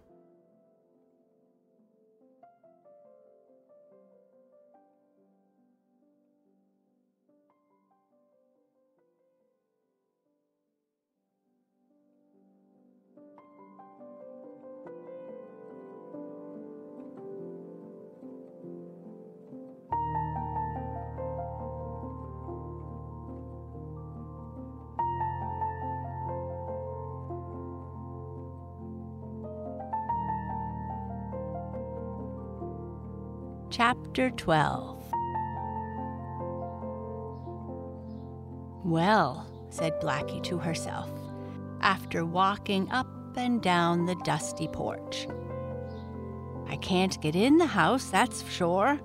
Chapter 33.81 34.29
12 34.29 35.03
Well, 38.85 39.47
said 39.71 39.99
Blackie 40.03 40.43
to 40.43 40.59
herself, 40.59 41.09
after 41.81 42.27
walking 42.27 42.91
up 42.91 43.07
and 43.39 43.63
down 43.63 44.05
the 44.05 44.17
dusty 44.17 44.69
porch. 44.69 45.27
I 46.69 46.77
can't 46.77 47.19
get 47.23 47.35
in 47.35 47.57
the 47.57 47.65
house, 47.65 48.11
that's 48.11 48.47
sure, 48.53 49.01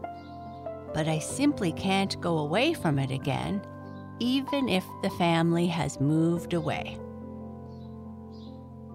but 0.93 1.07
I 1.07 1.19
simply 1.19 1.71
can't 1.71 2.19
go 2.19 2.39
away 2.39 2.73
from 2.73 2.99
it 2.99 3.11
again, 3.11 3.61
even 4.19 4.67
if 4.67 4.83
the 5.01 5.11
family 5.11 5.67
has 5.67 6.01
moved 6.01 6.53
away. 6.53 6.99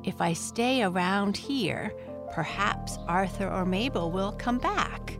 If 0.05 0.21
I 0.21 0.35
stay 0.35 0.83
around 0.83 1.39
here, 1.39 1.95
perhaps 2.35 2.99
Arthur 3.09 3.49
or 3.49 3.65
Mabel 3.65 4.11
will 4.11 4.33
come 4.33 4.59
back. 4.59 5.17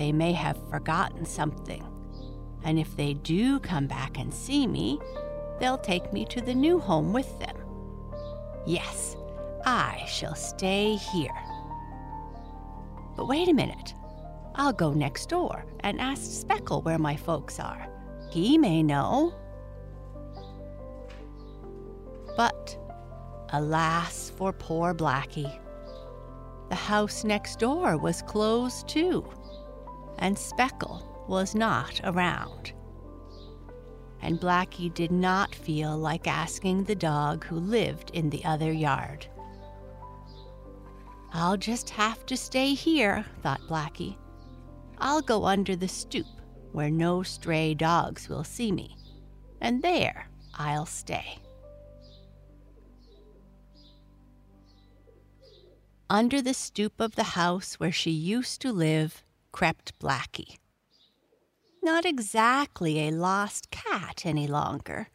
They 0.00 0.12
may 0.12 0.32
have 0.32 0.56
forgotten 0.70 1.26
something. 1.26 1.84
And 2.64 2.78
if 2.78 2.96
they 2.96 3.12
do 3.12 3.60
come 3.60 3.86
back 3.86 4.18
and 4.18 4.32
see 4.32 4.66
me, 4.66 4.98
they'll 5.58 5.76
take 5.76 6.10
me 6.10 6.24
to 6.24 6.40
the 6.40 6.54
new 6.54 6.78
home 6.78 7.12
with 7.12 7.38
them. 7.38 7.54
Yes, 8.64 9.14
I 9.66 10.02
shall 10.08 10.34
stay 10.34 10.94
here. 10.94 11.38
But 13.14 13.28
wait 13.28 13.50
a 13.50 13.52
minute. 13.52 13.92
I'll 14.54 14.72
go 14.72 14.94
next 14.94 15.28
door 15.28 15.66
and 15.80 16.00
ask 16.00 16.22
Speckle 16.22 16.82
where 16.82 16.98
my 16.98 17.14
folks 17.14 17.60
are. 17.60 17.86
He 18.30 18.56
may 18.56 18.82
know. 18.82 19.34
But 22.38 22.78
alas 23.50 24.32
for 24.34 24.50
poor 24.54 24.94
Blackie. 24.94 25.60
The 26.70 26.74
house 26.74 27.22
next 27.22 27.58
door 27.58 27.98
was 27.98 28.22
closed 28.22 28.88
too 28.88 29.26
and 30.20 30.36
Speckle 30.36 31.06
was 31.26 31.54
not 31.54 32.00
around. 32.04 32.72
And 34.22 34.38
Blackie 34.38 34.92
did 34.92 35.10
not 35.10 35.54
feel 35.54 35.96
like 35.96 36.26
asking 36.28 36.84
the 36.84 36.94
dog 36.94 37.44
who 37.44 37.56
lived 37.56 38.10
in 38.10 38.28
the 38.28 38.44
other 38.44 38.70
yard. 38.70 39.26
I'll 41.32 41.56
just 41.56 41.90
have 41.90 42.26
to 42.26 42.36
stay 42.36 42.74
here, 42.74 43.24
thought 43.42 43.60
Blackie. 43.62 44.16
I'll 44.98 45.22
go 45.22 45.46
under 45.46 45.74
the 45.74 45.88
stoop 45.88 46.26
where 46.72 46.90
no 46.90 47.22
stray 47.22 47.74
dogs 47.74 48.28
will 48.28 48.44
see 48.44 48.70
me, 48.70 48.96
and 49.60 49.82
there 49.82 50.28
I'll 50.54 50.86
stay. 50.86 51.38
Under 56.10 56.42
the 56.42 56.54
stoop 56.54 57.00
of 57.00 57.14
the 57.14 57.22
house 57.22 57.74
where 57.74 57.92
she 57.92 58.10
used 58.10 58.60
to 58.62 58.72
live 58.72 59.22
crept 59.52 59.98
Blackie. 59.98 60.56
Not 61.82 62.04
exactly 62.04 63.08
a 63.08 63.10
lost 63.10 63.70
cat 63.70 64.22
any 64.24 64.46
longer, 64.46 65.08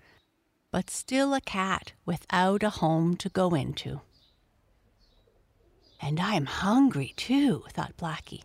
but 0.71 0.89
still 0.89 1.34
a 1.34 1.41
cat 1.41 1.93
without 2.06 2.63
a 2.63 2.69
home 2.69 3.15
to 3.17 3.30
go 3.30 3.54
into. 3.54 4.02
And 6.02 6.19
I'm 6.19 6.45
hungry 6.45 7.13
too, 7.15 7.63
thought 7.71 7.98
Blackie. 7.98 8.43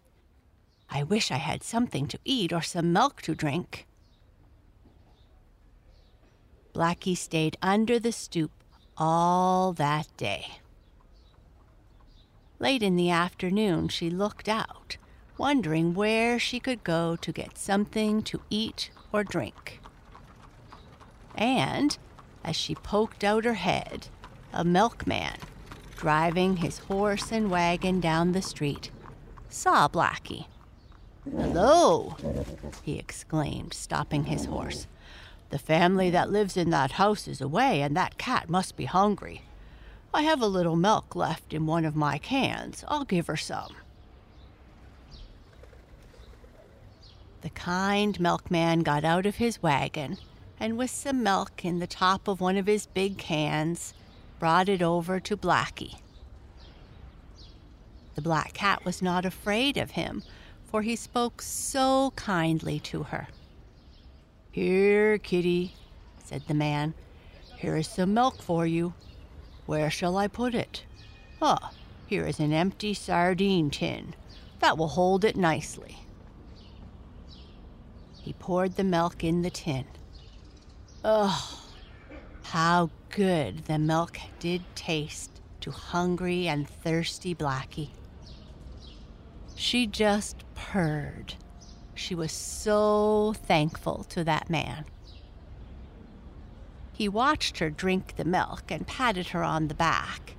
I 0.89 1.03
wish 1.03 1.31
I 1.31 1.37
had 1.37 1.63
something 1.63 2.07
to 2.09 2.19
eat 2.25 2.53
or 2.53 2.63
some 2.63 2.93
milk 2.93 3.23
to 3.23 3.35
drink. 3.35 3.87
Blackie 6.75 7.17
stayed 7.17 7.57
under 7.63 7.99
the 7.99 8.13
stoop 8.13 8.53
all 8.97 9.73
that 9.75 10.09
day. 10.17 10.59
Late 12.59 12.83
in 12.83 12.97
the 12.97 13.11
afternoon, 13.11 13.89
she 13.89 14.11
looked 14.11 14.49
out 14.49 14.99
wondering 15.41 15.95
where 15.95 16.39
she 16.39 16.61
could 16.61 16.85
go 16.85 17.17
to 17.17 17.33
get 17.33 17.57
something 17.57 18.23
to 18.23 18.43
eat 18.51 18.91
or 19.11 19.25
drink. 19.25 19.81
And, 21.35 21.97
as 22.45 22.55
she 22.55 22.75
poked 22.75 23.25
out 23.25 23.47
her 23.47 23.55
head, 23.55 24.09
a 24.53 24.65
milkman, 24.65 25.39
driving 25.97 26.59
his 26.59 26.81
horse 26.81 27.33
and 27.33 27.51
wagon 27.51 28.01
down 28.01 28.33
the 28.33 28.43
street, 28.43 28.91
saw 29.49 29.89
Blackie. 29.89 30.45
Hello, 31.25 32.17
he 32.83 32.99
exclaimed, 32.99 33.73
stopping 33.73 34.25
his 34.25 34.45
horse. 34.45 34.87
The 35.49 35.59
family 35.59 36.11
that 36.11 36.31
lives 36.31 36.59
in 36.59 36.69
that 36.69 36.93
house 36.93 37.27
is 37.27 37.41
away, 37.41 37.81
and 37.81 37.97
that 37.97 38.19
cat 38.19 38.51
must 38.51 38.77
be 38.77 38.85
hungry. 38.85 39.41
I 40.13 40.21
have 40.21 40.43
a 40.43 40.47
little 40.47 40.77
milk 40.77 41.17
left 41.17 41.55
in 41.55 41.65
one 41.65 41.87
of 41.87 41.97
my 41.97 42.19
cans. 42.19 42.85
I'll 42.89 43.07
give 43.07 43.27
her 43.27 43.39
some. 43.39 43.75
The 47.43 47.51
kind 47.51 48.19
milkman 48.21 48.81
got 48.81 49.05
out 49.05 49.25
of 49.25 49.37
his 49.37 49.63
wagon 49.63 50.19
and, 50.59 50.77
with 50.77 50.91
some 50.91 51.23
milk 51.23 51.65
in 51.65 51.79
the 51.79 51.87
top 51.87 52.29
of 52.29 52.41
one 52.41 52.59
of 52.59 52.67
his 52.67 52.87
big 52.87 53.17
cans, 53.17 53.95
brought 54.39 54.69
it 54.69 54.83
over 54.83 55.19
to 55.21 55.37
Blackie. 55.37 55.97
The 58.15 58.23
black 58.23 58.53
cat 58.53 58.85
was 58.85 59.01
not 59.01 59.25
afraid 59.25 59.79
of 59.79 59.93
him, 59.93 60.23
for 60.67 60.83
he 60.83 60.97
spoke 60.97 61.41
so 61.41 62.13
kindly 62.17 62.79
to 62.81 63.05
her. 63.05 63.29
Here, 64.53 65.17
kitty, 65.17 65.75
said 66.23 66.43
the 66.47 66.55
man. 66.55 66.93
Here 67.57 67.77
is 67.77 67.89
some 67.89 68.13
milk 68.13 68.43
for 68.43 68.67
you. 68.67 68.93
Where 69.65 69.91
shall 69.91 70.17
I 70.17 70.29
put 70.29 70.55
it? 70.55 70.85
Ah, 71.41 71.73
here 72.07 72.27
is 72.27 72.41
an 72.41 72.53
empty 72.53 72.93
sardine 72.93 73.71
tin. 73.71 74.15
That 74.59 74.77
will 74.77 74.89
hold 74.89 75.25
it 75.25 75.37
nicely. 75.37 75.99
He 78.23 78.33
poured 78.35 78.77
the 78.77 78.85
milk 78.85 79.25
in 79.25 79.43
the 79.43 79.51
tin. 79.51 79.87
Oh, 81.05 81.61
how 82.43 82.91
good 83.09 83.65
the 83.65 83.79
milk 83.79 84.19
did 84.39 84.63
taste 84.75 85.41
to 85.61 85.71
hungry 85.71 86.47
and 86.47 86.69
thirsty 86.69 87.35
Blackie. 87.35 87.91
She 89.55 89.87
just 89.87 90.37
purred. 90.55 91.35
She 91.95 92.15
was 92.15 92.33
so 92.33 93.35
thankful 93.47 94.05
to 94.05 94.25
that 94.25 94.51
man. 94.51 94.85
He 96.93 97.09
watched 97.09 97.59
her 97.59 97.71
drink 97.71 98.17
the 98.17 98.25
milk 98.25 98.65
and 98.71 98.87
patted 98.87 99.29
her 99.29 99.43
on 99.43 99.69
the 99.69 99.75
back, 99.75 100.35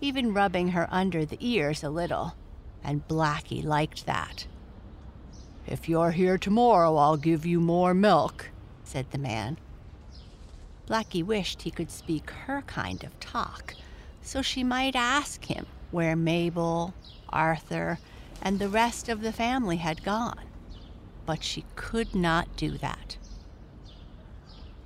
even 0.00 0.34
rubbing 0.34 0.68
her 0.68 0.86
under 0.90 1.24
the 1.24 1.38
ears 1.40 1.82
a 1.82 1.90
little, 1.90 2.34
and 2.84 3.06
Blackie 3.08 3.64
liked 3.64 4.06
that. 4.06 4.46
If 5.66 5.88
you're 5.88 6.10
here 6.10 6.36
tomorrow, 6.36 6.96
I'll 6.96 7.16
give 7.16 7.46
you 7.46 7.58
more 7.58 7.94
milk, 7.94 8.50
said 8.82 9.10
the 9.10 9.18
man. 9.18 9.58
Blackie 10.86 11.24
wished 11.24 11.62
he 11.62 11.70
could 11.70 11.90
speak 11.90 12.30
her 12.30 12.62
kind 12.62 13.02
of 13.02 13.18
talk, 13.18 13.74
so 14.20 14.42
she 14.42 14.62
might 14.62 14.94
ask 14.94 15.46
him 15.46 15.66
where 15.90 16.16
Mabel, 16.16 16.92
Arthur, 17.30 17.98
and 18.42 18.58
the 18.58 18.68
rest 18.68 19.08
of 19.08 19.22
the 19.22 19.32
family 19.32 19.78
had 19.78 20.04
gone. 20.04 20.44
But 21.24 21.42
she 21.42 21.64
could 21.76 22.14
not 22.14 22.54
do 22.56 22.76
that. 22.78 23.16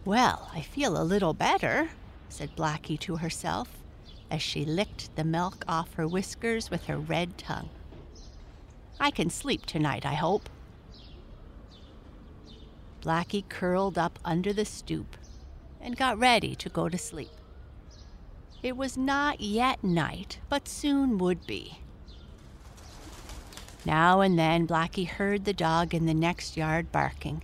Well, 0.05 0.49
I 0.55 0.61
feel 0.61 1.01
a 1.01 1.03
little 1.03 1.35
better, 1.35 1.91
said 2.29 2.55
Blackie 2.55 3.01
to 3.01 3.17
herself 3.17 3.69
as 4.31 4.43
she 4.43 4.65
licked 4.65 5.15
the 5.17 5.25
milk 5.25 5.65
off 5.67 5.95
her 5.95 6.07
whiskers 6.07 6.71
with 6.71 6.85
her 6.85 6.99
red 6.99 7.37
tongue. 7.37 7.71
I 9.01 9.11
can 9.11 9.31
sleep 9.31 9.67
tonight, 9.67 10.07
I 10.07 10.15
hope. 10.15 10.49
Blackie 13.01 13.49
curled 13.49 13.97
up 13.97 14.19
under 14.25 14.53
the 14.53 14.65
stoop 14.65 15.17
and 15.81 15.97
got 15.97 16.19
ready 16.19 16.55
to 16.57 16.69
go 16.69 16.89
to 16.89 16.99
sleep. 16.99 17.31
It 18.63 18.77
was 18.77 18.97
not 18.97 19.41
yet 19.41 19.85
night, 19.85 20.41
but 20.49 20.69
soon 20.69 21.19
would 21.19 21.47
be. 21.47 21.79
Now 23.85 24.21
and 24.21 24.39
then 24.39 24.67
Blackie 24.67 25.07
heard 25.07 25.45
the 25.45 25.53
dog 25.53 25.95
in 25.95 26.07
the 26.07 26.15
next 26.15 26.57
yard 26.57 26.91
barking, 26.91 27.43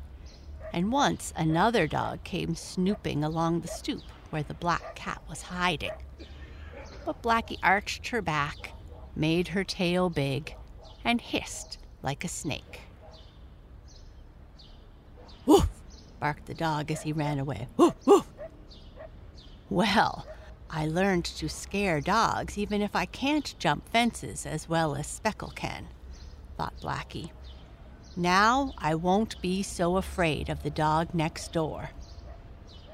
and 0.73 0.91
once 0.91 1.33
another 1.37 1.87
dog 1.87 2.25
came 2.25 2.57
snooping 2.57 3.23
along 3.23 3.61
the 3.61 3.69
stoop 3.69 4.03
where 4.31 4.43
the 4.43 4.55
black 4.55 4.97
cat 4.97 5.23
was 5.29 5.43
hiding. 5.43 5.93
But 7.07 7.23
Blackie 7.23 7.61
arched 7.63 8.09
her 8.09 8.21
back, 8.21 8.73
made 9.15 9.49
her 9.49 9.63
tail 9.63 10.11
big, 10.11 10.57
and 11.05 11.21
hissed 11.21 11.79
like 12.03 12.25
a 12.25 12.29
snake. 12.29 12.81
Woof! 15.47 15.69
Barked 16.25 16.47
the 16.47 16.55
dog 16.55 16.91
as 16.91 17.03
he 17.03 17.13
ran 17.13 17.39
away. 17.39 17.69
Woof, 17.77 17.95
woof! 18.07 18.27
Well, 19.69 20.27
I 20.71 20.87
learned 20.87 21.27
to 21.27 21.51
scare 21.51 22.01
dogs 22.01 22.57
even 22.57 22.81
if 22.81 22.97
I 22.97 23.05
can't 23.05 23.55
jump 23.59 23.87
fences 23.91 24.47
as 24.47 24.67
well 24.67 24.95
as 24.95 25.07
Speckle 25.07 25.55
can, 25.55 25.87
thought 26.57 26.81
Blackie. 26.81 27.33
Now 28.17 28.73
I 28.79 28.95
won't 28.95 29.39
be 29.43 29.63
so 29.63 29.99
afraid 29.99 30.49
of 30.49 30.63
the 30.63 30.71
dog 30.71 31.13
next 31.13 31.53
door. 31.53 31.91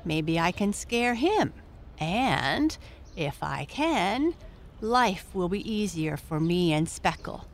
Maybe 0.04 0.40
I 0.40 0.50
can 0.50 0.72
scare 0.72 1.14
him, 1.14 1.52
and 2.00 2.76
if 3.14 3.44
I 3.44 3.64
can, 3.64 4.34
life 4.80 5.28
will 5.32 5.48
be 5.48 5.72
easier 5.72 6.16
for 6.16 6.40
me 6.40 6.72
and 6.72 6.88
Speckle. 6.88 7.44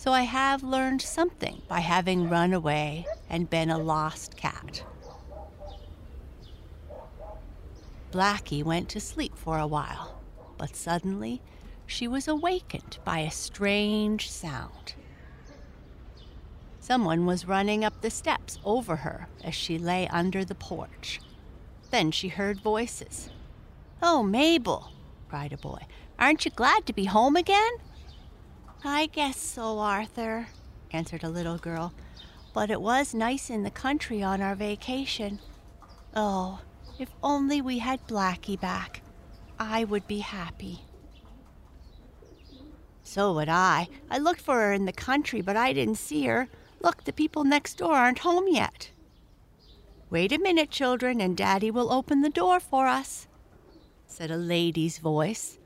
So 0.00 0.14
I 0.14 0.22
have 0.22 0.62
learned 0.62 1.02
something 1.02 1.60
by 1.68 1.80
having 1.80 2.30
run 2.30 2.54
away 2.54 3.04
and 3.28 3.50
been 3.50 3.68
a 3.68 3.76
lost 3.76 4.34
cat. 4.34 4.82
Blackie 8.10 8.64
went 8.64 8.88
to 8.88 8.98
sleep 8.98 9.36
for 9.36 9.58
a 9.58 9.66
while, 9.66 10.18
but 10.56 10.74
suddenly 10.74 11.42
she 11.86 12.08
was 12.08 12.26
awakened 12.26 12.96
by 13.04 13.18
a 13.18 13.30
strange 13.30 14.30
sound. 14.30 14.94
Someone 16.80 17.26
was 17.26 17.46
running 17.46 17.84
up 17.84 18.00
the 18.00 18.08
steps 18.08 18.58
over 18.64 18.96
her 18.96 19.28
as 19.44 19.54
she 19.54 19.76
lay 19.76 20.08
under 20.08 20.46
the 20.46 20.54
porch. 20.54 21.20
Then 21.90 22.10
she 22.10 22.28
heard 22.28 22.62
voices. 22.62 23.28
Oh, 24.02 24.22
Mabel, 24.22 24.92
cried 25.28 25.52
a 25.52 25.58
boy, 25.58 25.82
aren't 26.18 26.46
you 26.46 26.50
glad 26.52 26.86
to 26.86 26.94
be 26.94 27.04
home 27.04 27.36
again? 27.36 27.72
I 28.84 29.06
guess 29.06 29.36
so, 29.36 29.78
Arthur, 29.78 30.48
answered 30.90 31.22
a 31.22 31.28
little 31.28 31.58
girl. 31.58 31.92
But 32.54 32.70
it 32.70 32.80
was 32.80 33.14
nice 33.14 33.50
in 33.50 33.62
the 33.62 33.70
country 33.70 34.22
on 34.22 34.40
our 34.40 34.54
vacation. 34.54 35.38
Oh, 36.16 36.60
if 36.98 37.10
only 37.22 37.60
we 37.60 37.78
had 37.78 38.06
Blackie 38.06 38.60
back, 38.60 39.02
I 39.58 39.84
would 39.84 40.06
be 40.06 40.20
happy. 40.20 40.80
So 43.02 43.34
would 43.34 43.48
I. 43.48 43.88
I 44.10 44.18
looked 44.18 44.40
for 44.40 44.54
her 44.54 44.72
in 44.72 44.86
the 44.86 44.92
country, 44.92 45.40
but 45.42 45.56
I 45.56 45.72
didn't 45.72 45.98
see 45.98 46.24
her. 46.26 46.48
Look, 46.80 47.04
the 47.04 47.12
people 47.12 47.44
next 47.44 47.78
door 47.78 47.94
aren't 47.94 48.20
home 48.20 48.48
yet. 48.48 48.90
Wait 50.08 50.32
a 50.32 50.38
minute, 50.38 50.70
children, 50.70 51.20
and 51.20 51.36
Daddy 51.36 51.70
will 51.70 51.92
open 51.92 52.22
the 52.22 52.30
door 52.30 52.58
for 52.58 52.88
us, 52.88 53.28
said 54.06 54.30
a 54.30 54.36
lady's 54.36 54.98
voice. 54.98 55.58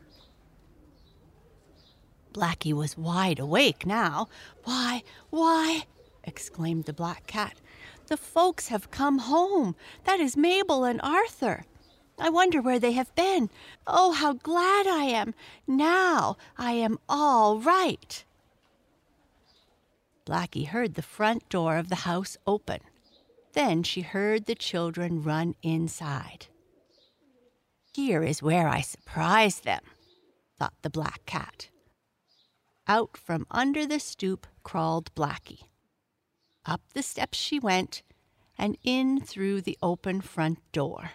Blackie 2.34 2.72
was 2.72 2.98
wide 2.98 3.38
awake 3.38 3.86
now. 3.86 4.28
Why, 4.64 5.04
why, 5.30 5.84
exclaimed 6.24 6.84
the 6.84 6.92
black 6.92 7.26
cat. 7.26 7.54
The 8.08 8.16
folks 8.16 8.68
have 8.68 8.90
come 8.90 9.18
home. 9.18 9.76
That 10.04 10.20
is 10.20 10.36
Mabel 10.36 10.84
and 10.84 11.00
Arthur. 11.00 11.64
I 12.18 12.30
wonder 12.30 12.60
where 12.60 12.80
they 12.80 12.92
have 12.92 13.14
been. 13.14 13.50
Oh, 13.86 14.12
how 14.12 14.34
glad 14.34 14.86
I 14.86 15.04
am. 15.04 15.32
Now 15.66 16.36
I 16.58 16.72
am 16.72 16.98
all 17.08 17.60
right. 17.60 18.24
Blackie 20.26 20.66
heard 20.66 20.94
the 20.94 21.02
front 21.02 21.48
door 21.48 21.76
of 21.76 21.88
the 21.88 22.04
house 22.06 22.36
open. 22.46 22.80
Then 23.52 23.84
she 23.84 24.00
heard 24.00 24.46
the 24.46 24.54
children 24.56 25.22
run 25.22 25.54
inside. 25.62 26.46
Here 27.94 28.24
is 28.24 28.42
where 28.42 28.66
I 28.66 28.80
surprise 28.80 29.60
them, 29.60 29.82
thought 30.58 30.74
the 30.82 30.90
black 30.90 31.24
cat. 31.26 31.68
Out 32.86 33.16
from 33.16 33.46
under 33.50 33.86
the 33.86 33.98
stoop 33.98 34.46
crawled 34.62 35.14
Blackie. 35.14 35.68
Up 36.66 36.82
the 36.92 37.02
steps 37.02 37.38
she 37.38 37.58
went, 37.58 38.02
and 38.58 38.76
in 38.82 39.20
through 39.20 39.62
the 39.62 39.78
open 39.82 40.20
front 40.20 40.60
door. 40.72 41.12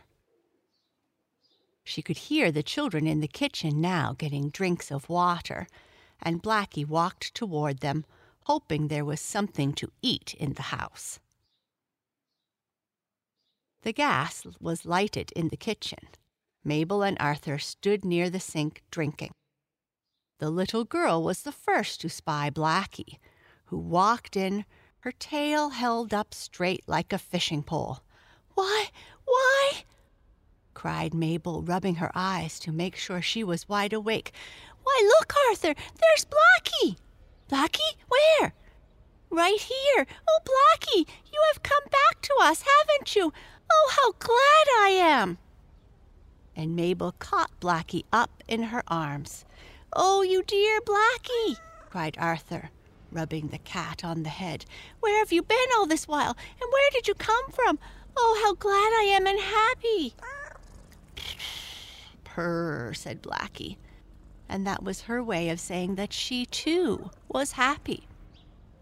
She 1.84 2.02
could 2.02 2.18
hear 2.18 2.52
the 2.52 2.64
children 2.64 3.08
in 3.08 3.20
the 3.20 3.28
kitchen 3.28 3.82
now 3.82 4.14
getting 4.18 4.50
drinks 4.50 4.92
of 4.92 5.10
water, 5.10 5.68
and 6.22 6.44
Blackie 6.44 6.88
walked 6.88 7.34
toward 7.34 7.80
them, 7.80 8.06
hoping 8.46 8.88
there 8.88 9.06
was 9.06 9.22
something 9.22 9.74
to 9.74 9.92
eat 10.02 10.34
in 10.36 10.54
the 10.54 10.64
house. 10.64 11.20
The 13.84 13.94
gas 13.94 14.46
was 14.60 14.86
lighted 14.86 15.32
in 15.34 15.50
the 15.50 15.58
kitchen. 15.58 16.10
Mabel 16.64 17.02
and 17.02 17.18
Arthur 17.20 17.58
stood 17.58 18.04
near 18.04 18.30
the 18.30 18.40
sink 18.40 18.84
drinking. 18.92 19.32
The 20.40 20.50
little 20.50 20.86
girl 20.86 21.22
was 21.22 21.42
the 21.42 21.52
first 21.52 22.00
to 22.02 22.10
spy 22.10 22.50
Blackie, 22.50 23.18
who 23.66 23.78
walked 23.78 24.38
in, 24.38 24.64
her 25.02 25.12
tail 25.12 25.72
held 25.72 26.14
up 26.14 26.34
straight 26.34 26.84
like 26.88 27.12
a 27.12 27.18
fishing 27.18 27.62
pole. 27.62 28.00
Why, 28.54 28.88
why? 29.26 29.84
cried 30.74 31.14
Mabel, 31.14 31.62
rubbing 31.62 31.96
her 31.96 32.12
eyes 32.16 32.58
to 32.62 32.72
make 32.72 32.96
sure 32.96 33.22
she 33.22 33.44
was 33.44 33.68
wide 33.68 33.92
awake. 33.92 34.32
Why, 34.84 35.14
look, 35.20 35.34
Arthur, 35.50 35.74
there's 35.76 36.26
Blackie. 36.26 36.96
Blackie? 37.50 37.96
Where? 38.08 38.54
Right 39.30 39.60
here. 39.60 40.08
Oh, 40.30 40.40
Blackie, 40.46 41.06
you 41.26 41.42
have 41.52 41.64
come 41.64 41.84
back 41.92 42.22
to 42.22 42.34
us, 42.40 42.64
haven't 42.64 43.14
you? 43.14 43.34
Oh, 43.70 43.92
how 43.92 44.12
glad 44.14 44.86
I 44.86 44.90
am. 44.92 45.38
And 46.56 46.78
Mabel 46.78 47.14
caught 47.20 47.60
Blackie 47.60 48.06
up 48.14 48.42
in 48.48 48.64
her 48.64 48.84
arms. 48.88 49.44
Oh, 49.94 50.22
you 50.22 50.44
dear 50.44 50.82
Blackie, 50.82 51.58
cried 51.90 52.16
Arthur, 52.20 52.70
rubbing 53.12 53.48
the 53.48 53.58
cat 53.60 54.04
on 54.04 54.24
the 54.24 54.30
head. 54.30 54.66
Where 55.00 55.18
have 55.20 55.32
you 55.32 55.42
been 55.42 55.58
all 55.76 55.88
this 55.88 56.08
while? 56.08 56.38
And 56.62 56.72
where 56.72 56.90
did 56.92 57.08
you 57.08 57.16
come 57.16 57.50
from? 57.52 57.80
Oh, 58.16 58.42
how 58.44 58.54
glad 58.54 58.74
I 58.74 59.10
am 59.16 59.26
and 59.26 59.40
happy. 59.40 60.14
Purr, 62.24 62.94
said 62.94 63.24
Blackie. 63.24 63.78
And 64.48 64.66
that 64.68 64.84
was 64.84 65.02
her 65.02 65.24
way 65.24 65.50
of 65.50 65.60
saying 65.60 65.96
that 65.96 66.14
she, 66.14 66.46
too, 66.46 67.10
was 67.28 67.54
happy. 67.54 68.08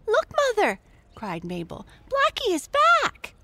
Look, 0.06 0.26
Mother, 0.56 0.78
cried 1.14 1.44
Mabel. 1.44 1.86
Blackie 2.08 2.54
is 2.54 2.68
back. 3.02 3.34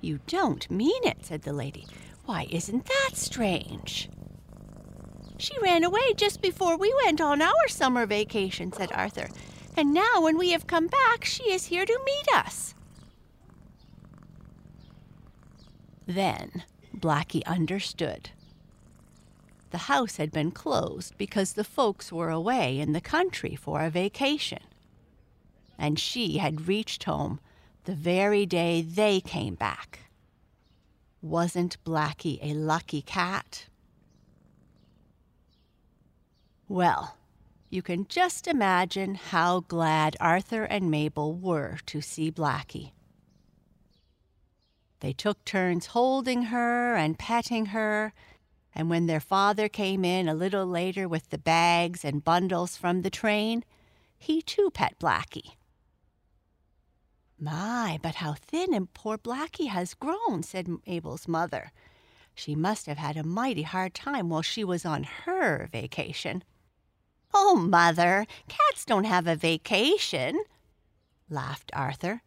You 0.00 0.20
don't 0.26 0.70
mean 0.70 1.04
it, 1.04 1.24
said 1.24 1.42
the 1.42 1.52
lady. 1.52 1.86
Why, 2.26 2.46
isn't 2.50 2.86
that 2.86 3.10
strange? 3.14 4.08
She 5.38 5.58
ran 5.60 5.84
away 5.84 6.14
just 6.16 6.40
before 6.40 6.76
we 6.76 6.94
went 7.04 7.20
on 7.20 7.42
our 7.42 7.68
summer 7.68 8.06
vacation, 8.06 8.72
said 8.72 8.90
Arthur. 8.92 9.28
And 9.76 9.92
now, 9.92 10.20
when 10.22 10.38
we 10.38 10.52
have 10.52 10.66
come 10.66 10.86
back, 10.86 11.24
she 11.24 11.52
is 11.52 11.66
here 11.66 11.84
to 11.84 12.00
meet 12.04 12.34
us. 12.34 12.74
Then 16.06 16.64
Blackie 16.96 17.44
understood. 17.44 18.30
The 19.70 19.78
house 19.78 20.16
had 20.16 20.30
been 20.30 20.52
closed 20.52 21.18
because 21.18 21.52
the 21.52 21.64
folks 21.64 22.10
were 22.10 22.30
away 22.30 22.78
in 22.78 22.92
the 22.92 23.00
country 23.00 23.54
for 23.56 23.82
a 23.82 23.90
vacation. 23.90 24.62
And 25.78 25.98
she 25.98 26.38
had 26.38 26.68
reached 26.68 27.04
home 27.04 27.40
the 27.84 27.94
very 27.94 28.46
day 28.46 28.80
they 28.80 29.20
came 29.20 29.54
back. 29.54 29.98
Wasn't 31.20 31.82
Blackie 31.84 32.38
a 32.40 32.54
lucky 32.54 33.02
cat? 33.02 33.66
Well, 36.68 37.16
you 37.70 37.80
can 37.80 38.08
just 38.08 38.48
imagine 38.48 39.14
how 39.14 39.60
glad 39.60 40.16
Arthur 40.18 40.64
and 40.64 40.90
Mabel 40.90 41.32
were 41.32 41.78
to 41.86 42.00
see 42.00 42.32
Blackie. 42.32 42.90
They 44.98 45.12
took 45.12 45.44
turns 45.44 45.86
holding 45.86 46.44
her 46.44 46.96
and 46.96 47.18
petting 47.18 47.66
her, 47.66 48.12
and 48.74 48.90
when 48.90 49.06
their 49.06 49.20
father 49.20 49.68
came 49.68 50.04
in 50.04 50.28
a 50.28 50.34
little 50.34 50.66
later 50.66 51.06
with 51.06 51.30
the 51.30 51.38
bags 51.38 52.04
and 52.04 52.24
bundles 52.24 52.76
from 52.76 53.02
the 53.02 53.10
train, 53.10 53.62
he 54.18 54.42
too 54.42 54.70
pet 54.74 54.98
Blackie. 54.98 55.52
My, 57.38 58.00
but 58.02 58.16
how 58.16 58.34
thin 58.34 58.74
and 58.74 58.92
poor 58.92 59.18
Blackie 59.18 59.68
has 59.68 59.94
grown, 59.94 60.42
said 60.42 60.66
Mabel's 60.84 61.28
mother. 61.28 61.70
She 62.34 62.56
must 62.56 62.86
have 62.86 62.98
had 62.98 63.16
a 63.16 63.22
mighty 63.22 63.62
hard 63.62 63.94
time 63.94 64.30
while 64.30 64.42
she 64.42 64.64
was 64.64 64.84
on 64.84 65.04
her 65.04 65.68
vacation. 65.70 66.42
Oh, 67.38 67.54
Mother, 67.54 68.26
cats 68.48 68.86
don't 68.86 69.04
have 69.04 69.26
a 69.26 69.36
vacation, 69.36 70.42
laughed 71.28 71.70
Arthur. 71.74 72.22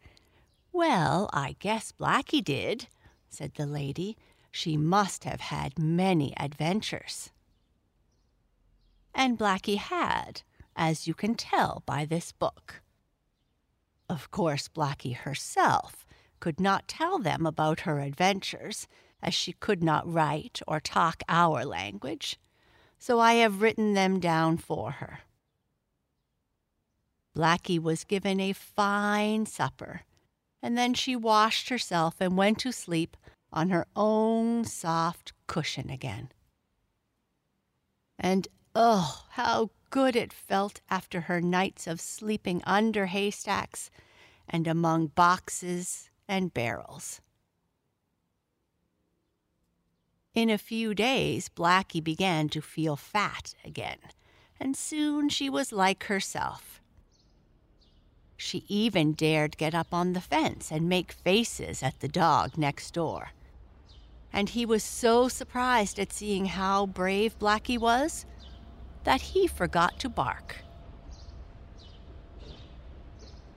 Well, 0.72 1.28
I 1.32 1.56
guess 1.58 1.90
Blackie 1.90 2.44
did, 2.44 2.86
said 3.28 3.54
the 3.54 3.66
lady. 3.66 4.16
She 4.52 4.76
must 4.76 5.24
have 5.24 5.40
had 5.40 5.80
many 5.80 6.32
adventures. 6.36 7.30
And 9.12 9.36
Blackie 9.36 9.78
had, 9.78 10.42
as 10.76 11.08
you 11.08 11.14
can 11.14 11.34
tell 11.34 11.82
by 11.84 12.04
this 12.04 12.30
book. 12.30 12.80
Of 14.08 14.30
course, 14.30 14.68
Blackie 14.68 15.16
herself 15.16 16.06
could 16.38 16.60
not 16.60 16.86
tell 16.86 17.18
them 17.18 17.46
about 17.46 17.80
her 17.80 17.98
adventures, 17.98 18.86
as 19.20 19.34
she 19.34 19.54
could 19.54 19.82
not 19.82 20.10
write 20.10 20.60
or 20.68 20.78
talk 20.78 21.24
our 21.28 21.64
language, 21.64 22.38
so 23.00 23.18
I 23.18 23.34
have 23.34 23.62
written 23.62 23.94
them 23.94 24.20
down 24.20 24.58
for 24.58 24.92
her. 24.92 25.20
Blackie 27.34 27.80
was 27.80 28.04
given 28.04 28.38
a 28.38 28.52
fine 28.52 29.46
supper, 29.46 30.02
and 30.62 30.76
then 30.76 30.92
she 30.92 31.16
washed 31.16 31.70
herself 31.70 32.16
and 32.20 32.36
went 32.36 32.58
to 32.58 32.72
sleep 32.72 33.16
on 33.52 33.70
her 33.70 33.86
own 33.96 34.64
soft 34.64 35.32
cushion 35.46 35.88
again. 35.88 36.30
And 38.18 38.46
oh, 38.74 39.24
how 39.30 39.70
good 39.88 40.14
it 40.14 40.32
felt 40.32 40.82
after 40.90 41.22
her 41.22 41.40
nights 41.40 41.86
of 41.86 42.02
sleeping 42.02 42.62
under 42.66 43.06
haystacks 43.06 43.90
and 44.46 44.68
among 44.68 45.06
boxes 45.08 46.10
and 46.28 46.52
barrels. 46.52 47.22
In 50.32 50.48
a 50.48 50.58
few 50.58 50.94
days, 50.94 51.48
Blackie 51.48 52.02
began 52.02 52.48
to 52.50 52.60
feel 52.60 52.94
fat 52.94 53.54
again, 53.64 53.98
and 54.60 54.76
soon 54.76 55.28
she 55.28 55.50
was 55.50 55.72
like 55.72 56.04
herself. 56.04 56.80
She 58.36 58.64
even 58.68 59.12
dared 59.12 59.56
get 59.56 59.74
up 59.74 59.92
on 59.92 60.12
the 60.12 60.20
fence 60.20 60.70
and 60.70 60.88
make 60.88 61.10
faces 61.10 61.82
at 61.82 61.98
the 61.98 62.06
dog 62.08 62.56
next 62.56 62.94
door. 62.94 63.30
And 64.32 64.48
he 64.48 64.64
was 64.64 64.84
so 64.84 65.26
surprised 65.26 65.98
at 65.98 66.12
seeing 66.12 66.46
how 66.46 66.86
brave 66.86 67.36
Blackie 67.38 67.78
was 67.78 68.24
that 69.02 69.20
he 69.20 69.48
forgot 69.48 69.98
to 69.98 70.08
bark. 70.08 70.58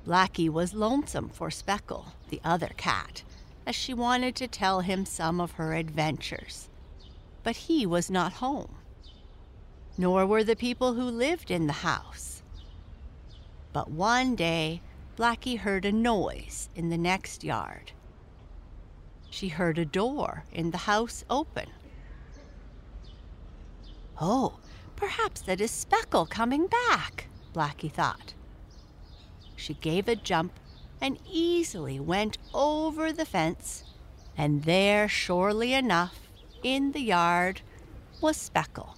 Blackie 0.08 0.50
was 0.50 0.74
lonesome 0.74 1.30
for 1.30 1.50
Speckle, 1.50 2.14
the 2.30 2.42
other 2.44 2.72
cat, 2.78 3.24
as 3.66 3.76
she 3.76 3.94
wanted 3.94 4.36
to 4.36 4.48
tell 4.48 4.82
him 4.82 5.06
some 5.06 5.40
of 5.40 5.54
her 5.54 5.74
adventures. 5.74 6.70
But 7.44 7.56
he 7.56 7.86
was 7.86 8.10
not 8.10 8.34
home, 8.34 8.76
nor 9.98 10.26
were 10.26 10.44
the 10.44 10.56
people 10.56 10.94
who 10.94 11.04
lived 11.04 11.52
in 11.52 11.68
the 11.68 11.74
house. 11.74 12.44
But 13.72 13.90
one 13.90 14.36
day, 14.36 14.82
Blackie 15.18 15.60
heard 15.60 15.86
a 15.86 15.92
noise 15.92 16.70
in 16.76 16.90
the 16.90 16.98
next 16.98 17.44
yard. 17.44 17.92
She 19.30 19.50
heard 19.50 19.78
a 19.78 19.86
door 19.86 20.46
in 20.52 20.72
the 20.72 20.80
house 20.80 21.24
open. 21.30 21.70
Oh, 24.22 24.60
Perhaps 24.96 25.42
that 25.42 25.60
is 25.60 25.70
Speckle 25.70 26.26
coming 26.26 26.68
back, 26.68 27.28
Blackie 27.54 27.92
thought. 27.92 28.34
She 29.56 29.74
gave 29.74 30.08
a 30.08 30.16
jump 30.16 30.54
and 31.04 31.20
easily 31.30 32.00
went 32.00 32.38
over 32.54 33.12
the 33.12 33.26
fence, 33.26 33.84
and 34.38 34.64
there, 34.64 35.10
surely 35.10 35.74
enough, 35.74 36.30
in 36.64 36.94
the 36.94 37.02
yard, 37.02 37.60
was 38.22 38.38
Speckle. 38.38 38.96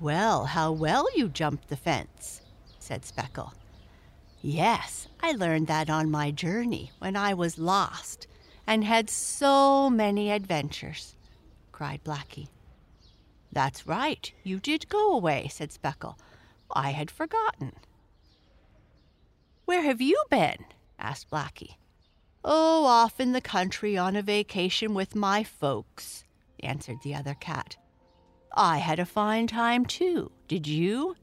Well, 0.00 0.46
how 0.46 0.72
well 0.72 1.06
you 1.14 1.28
jumped 1.28 1.68
the 1.68 1.76
fence, 1.76 2.40
said 2.80 3.02
Speckle. 3.02 3.52
Yes, 4.42 5.06
I 5.22 5.32
learned 5.32 5.68
that 5.68 5.88
on 5.88 6.10
my 6.10 6.32
journey 6.32 6.90
when 6.98 7.14
I 7.14 7.32
was 7.32 7.58
lost 7.58 8.26
and 8.66 8.82
had 8.82 9.08
so 9.08 9.88
many 9.88 10.32
adventures, 10.32 11.14
cried 11.70 12.02
Blackie. 12.02 12.48
That's 13.52 13.86
right, 13.86 14.32
you 14.42 14.58
did 14.58 14.88
go 14.88 15.12
away, 15.12 15.46
said 15.48 15.70
Speckle. 15.70 16.16
I 16.74 16.90
had 16.90 17.08
forgotten. 17.08 17.72
Where 19.66 19.82
have 19.82 20.00
you 20.00 20.22
been? 20.30 20.64
asked 20.98 21.28
Blackie. 21.28 21.74
Oh, 22.44 22.86
off 22.86 23.18
in 23.18 23.32
the 23.32 23.40
country 23.40 23.98
on 23.98 24.14
a 24.14 24.22
vacation 24.22 24.94
with 24.94 25.16
my 25.16 25.42
folks, 25.42 26.24
answered 26.60 26.98
the 27.02 27.16
other 27.16 27.34
cat. 27.34 27.76
I 28.54 28.78
had 28.78 29.00
a 29.00 29.04
fine 29.04 29.48
time 29.48 29.84
too. 29.84 30.30
Did 30.46 30.68
you? 30.68 31.16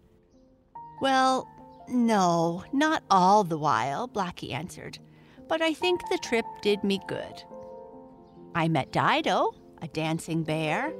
Well, 1.01 1.47
no, 1.88 2.65
not 2.73 3.03
all 3.10 3.45
the 3.45 3.58
while, 3.58 4.10
Blackie 4.10 4.51
answered, 4.51 4.99
but 5.47 5.62
I 5.62 5.73
think 5.73 6.01
the 6.10 6.17
trip 6.17 6.45
did 6.62 6.84
me 6.84 6.99
good. 7.08 7.43
I 8.53 8.67
met 8.67 8.91
Dido, 8.91 9.51
a 9.82 9.88
dancing 9.88 10.43
bear, 10.43 10.93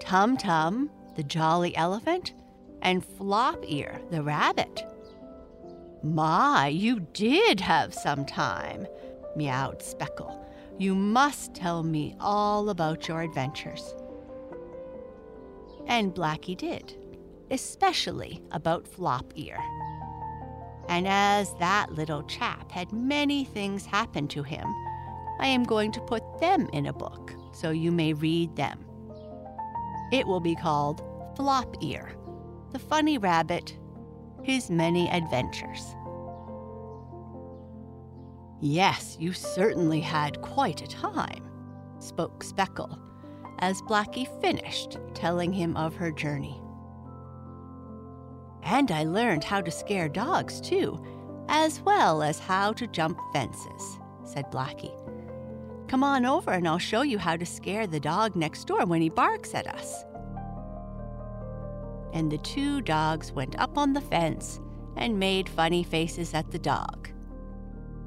Tum 0.00 0.36
Tum, 0.36 0.90
the 1.16 1.24
jolly 1.24 1.74
elephant, 1.78 2.34
and 2.82 3.02
Flop 3.02 3.64
Ear, 3.66 4.02
the 4.10 4.22
rabbit. 4.22 4.84
My, 6.04 6.68
you 6.68 7.00
did 7.14 7.60
have 7.60 7.94
some 7.94 8.26
time, 8.26 8.86
meowed 9.34 9.82
Speckle. 9.82 10.38
You 10.76 10.94
must 10.94 11.54
tell 11.54 11.82
me 11.82 12.14
all 12.20 12.68
about 12.68 13.08
your 13.08 13.22
adventures. 13.22 13.94
And 15.86 16.14
Blackie 16.14 16.58
did, 16.58 16.94
especially 17.50 18.42
about 18.50 18.86
Flop 18.86 19.32
Ear. 19.34 19.58
And 20.90 21.08
as 21.08 21.54
that 21.58 21.92
little 21.92 22.22
chap 22.24 22.70
had 22.70 22.92
many 22.92 23.46
things 23.46 23.86
happen 23.86 24.28
to 24.28 24.42
him, 24.42 24.66
I 25.40 25.46
am 25.46 25.64
going 25.64 25.90
to 25.92 26.00
put 26.02 26.22
them 26.38 26.68
in 26.74 26.84
a 26.84 26.92
book 26.92 27.32
so 27.52 27.70
you 27.70 27.90
may 27.90 28.12
read 28.12 28.54
them. 28.56 28.84
It 30.12 30.26
will 30.26 30.40
be 30.40 30.54
called 30.54 31.02
Flop 31.34 31.82
Ear, 31.82 32.12
the 32.72 32.78
Funny 32.78 33.16
Rabbit, 33.16 33.74
His 34.44 34.70
Many 34.70 35.08
Adventures. 35.08 35.96
Yes, 38.60 39.16
you 39.18 39.32
certainly 39.32 40.00
had 40.00 40.42
quite 40.42 40.82
a 40.82 40.86
time, 40.86 41.48
spoke 41.98 42.44
Speckle, 42.44 42.98
as 43.60 43.80
Blackie 43.82 44.28
finished 44.42 44.98
telling 45.14 45.50
him 45.50 45.74
of 45.78 45.96
her 45.96 46.12
journey. 46.12 46.60
And 48.64 48.90
I 48.90 49.04
learned 49.04 49.44
how 49.44 49.62
to 49.62 49.70
scare 49.70 50.10
dogs, 50.10 50.60
too, 50.60 51.02
as 51.48 51.80
well 51.80 52.22
as 52.22 52.38
how 52.38 52.74
to 52.74 52.86
jump 52.86 53.18
fences, 53.32 53.98
said 54.24 54.52
Blackie. 54.52 54.94
Come 55.88 56.04
on 56.04 56.26
over 56.26 56.50
and 56.50 56.68
I'll 56.68 56.76
show 56.76 57.00
you 57.00 57.18
how 57.18 57.36
to 57.36 57.46
scare 57.46 57.86
the 57.86 58.00
dog 58.00 58.36
next 58.36 58.66
door 58.66 58.84
when 58.84 59.00
he 59.00 59.08
barks 59.08 59.54
at 59.54 59.66
us. 59.66 60.04
And 62.14 62.32
the 62.32 62.38
two 62.38 62.80
dogs 62.80 63.30
went 63.32 63.58
up 63.58 63.76
on 63.76 63.92
the 63.92 64.00
fence 64.00 64.60
and 64.96 65.18
made 65.18 65.48
funny 65.48 65.82
faces 65.82 66.32
at 66.32 66.50
the 66.50 66.58
dog, 66.58 67.10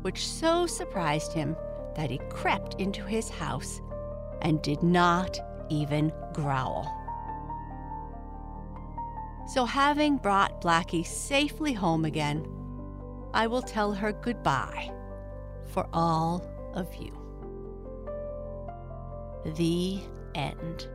which 0.01 0.26
so 0.26 0.66
surprised 0.66 1.34
him 1.34 1.55
that 1.95 2.10
he 2.10 2.18
crept 2.30 2.82
into 2.82 3.03
his 3.03 3.30
house 3.30 3.82
and 4.41 4.62
did 4.62 4.82
not 4.82 5.38
even 5.70 6.12
growl. 6.34 6.91
So, 9.47 9.66
having 9.66 10.18
brought 10.18 10.62
Blackie 10.62 11.05
safely 11.05 11.74
home 11.74 12.05
again, 12.05 12.45
I 13.34 13.47
will 13.47 13.62
tell 13.62 13.93
her 13.93 14.12
goodbye 14.12 14.91
for 15.68 15.88
all 15.93 16.45
of 16.74 16.93
you. 16.95 17.12
The 19.55 20.01
end. 20.36 20.88